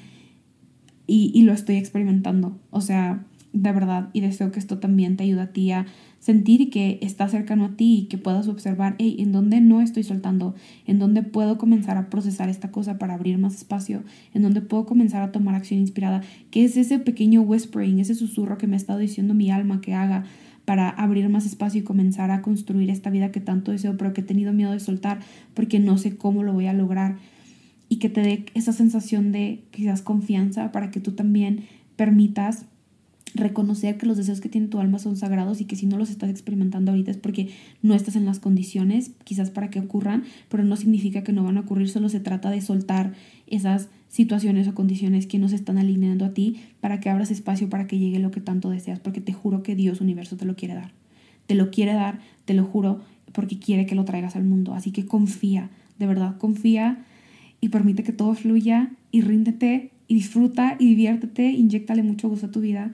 [1.08, 2.56] y, y lo estoy experimentando.
[2.70, 5.86] O sea, de verdad, y deseo que esto también te ayude a ti a
[6.26, 10.02] sentir que está cercano a ti y que puedas observar, hey, en dónde no estoy
[10.02, 14.02] soltando, en dónde puedo comenzar a procesar esta cosa para abrir más espacio,
[14.34, 18.58] en dónde puedo comenzar a tomar acción inspirada, que es ese pequeño whispering, ese susurro
[18.58, 20.24] que me ha estado diciendo mi alma que haga
[20.64, 24.22] para abrir más espacio y comenzar a construir esta vida que tanto deseo, pero que
[24.22, 25.20] he tenido miedo de soltar
[25.54, 27.18] porque no sé cómo lo voy a lograr
[27.88, 32.66] y que te dé esa sensación de quizás confianza para que tú también permitas
[33.34, 36.10] reconocer que los deseos que tiene tu alma son sagrados y que si no los
[36.10, 37.50] estás experimentando ahorita es porque
[37.82, 41.58] no estás en las condiciones quizás para que ocurran, pero no significa que no van
[41.58, 43.12] a ocurrir, solo se trata de soltar
[43.46, 47.68] esas situaciones o condiciones que no se están alineando a ti para que abras espacio
[47.68, 50.56] para que llegue lo que tanto deseas, porque te juro que Dios universo te lo
[50.56, 50.92] quiere dar.
[51.46, 53.02] Te lo quiere dar, te lo juro,
[53.32, 54.74] porque quiere que lo traigas al mundo.
[54.74, 57.04] Así que confía, de verdad, confía
[57.60, 62.50] y permite que todo fluya y ríndete y disfruta y diviértete, inyectale mucho gusto a
[62.50, 62.92] tu vida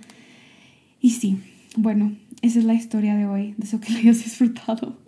[1.03, 1.37] y sí,
[1.77, 3.55] bueno, esa es la historia de hoy.
[3.59, 4.99] Deseo que la hayas disfrutado.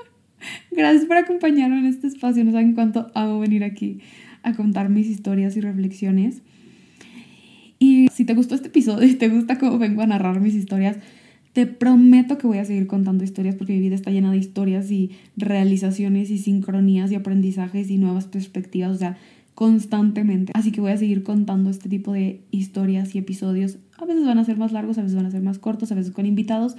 [0.71, 2.45] Gracias por acompañarme en este espacio.
[2.45, 4.01] No saben cuánto amo venir aquí
[4.43, 6.43] a contar mis historias y reflexiones.
[8.15, 10.97] Si te gustó este episodio y te gusta cómo vengo a narrar mis historias,
[11.53, 14.91] te prometo que voy a seguir contando historias porque mi vida está llena de historias
[14.91, 19.19] y realizaciones y sincronías y aprendizajes y nuevas perspectivas, o sea,
[19.55, 20.53] constantemente.
[20.55, 23.79] Así que voy a seguir contando este tipo de historias y episodios.
[23.99, 25.95] A veces van a ser más largos, a veces van a ser más cortos, a
[25.95, 26.77] veces con invitados,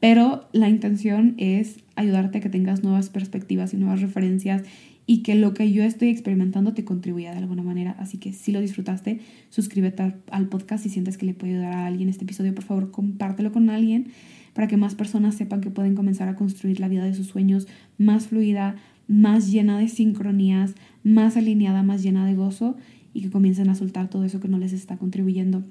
[0.00, 4.62] pero la intención es ayudarte a que tengas nuevas perspectivas y nuevas referencias
[5.06, 7.96] y que lo que yo estoy experimentando te contribuya de alguna manera.
[7.98, 11.86] Así que si lo disfrutaste, suscríbete al podcast si sientes que le puede ayudar a
[11.86, 12.54] alguien este episodio.
[12.54, 14.08] Por favor, compártelo con alguien
[14.54, 17.66] para que más personas sepan que pueden comenzar a construir la vida de sus sueños
[17.98, 18.76] más fluida,
[19.08, 22.76] más llena de sincronías, más alineada, más llena de gozo
[23.14, 25.64] y que comiencen a soltar todo eso que no les está contribuyendo.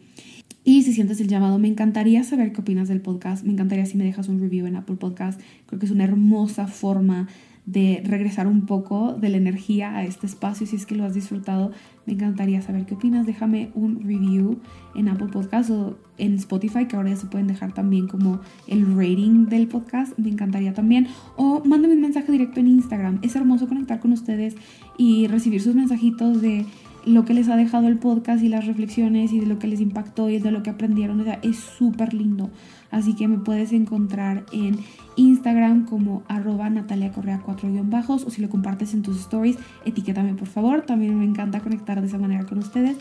[0.64, 3.44] Y si sientes el llamado, me encantaría saber qué opinas del podcast.
[3.44, 5.42] Me encantaría si me dejas un review en Apple Podcast.
[5.66, 7.28] Creo que es una hermosa forma
[7.66, 10.66] de regresar un poco de la energía a este espacio.
[10.68, 11.72] Si es que lo has disfrutado,
[12.06, 13.26] me encantaría saber qué opinas.
[13.26, 14.60] Déjame un review
[14.96, 18.86] en Apple Podcast o en Spotify, que ahora ya se pueden dejar también como el
[18.96, 20.18] rating del podcast.
[20.18, 21.08] Me encantaría también.
[21.38, 23.20] O mándame un mensaje directo en Instagram.
[23.22, 24.56] Es hermoso conectar con ustedes
[24.98, 26.66] y recibir sus mensajitos de
[27.06, 29.82] lo que les ha dejado el podcast y las reflexiones y de lo que les
[29.82, 31.24] impactó y de lo que aprendieron.
[31.24, 32.50] Sea, es súper lindo.
[32.92, 34.78] Así que me puedes encontrar en
[35.16, 40.34] Instagram como arroba Natalia Correa 4 bajos o si lo compartes en tus stories, etiquétame
[40.34, 40.82] por favor.
[40.82, 42.98] También me encanta conectar de esa manera con ustedes.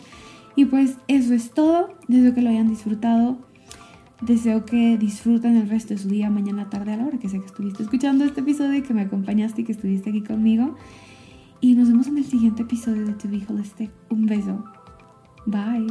[0.55, 1.93] Y pues eso es todo.
[2.07, 3.37] Deseo que lo hayan disfrutado.
[4.21, 7.39] Deseo que disfruten el resto de su día, mañana, tarde, a la hora que sé
[7.39, 10.75] que estuviste escuchando este episodio y que me acompañaste y que estuviste aquí conmigo.
[11.61, 13.91] Y nos vemos en el siguiente episodio de To Be Holistic.
[14.09, 14.63] Un beso.
[15.45, 15.87] Bye.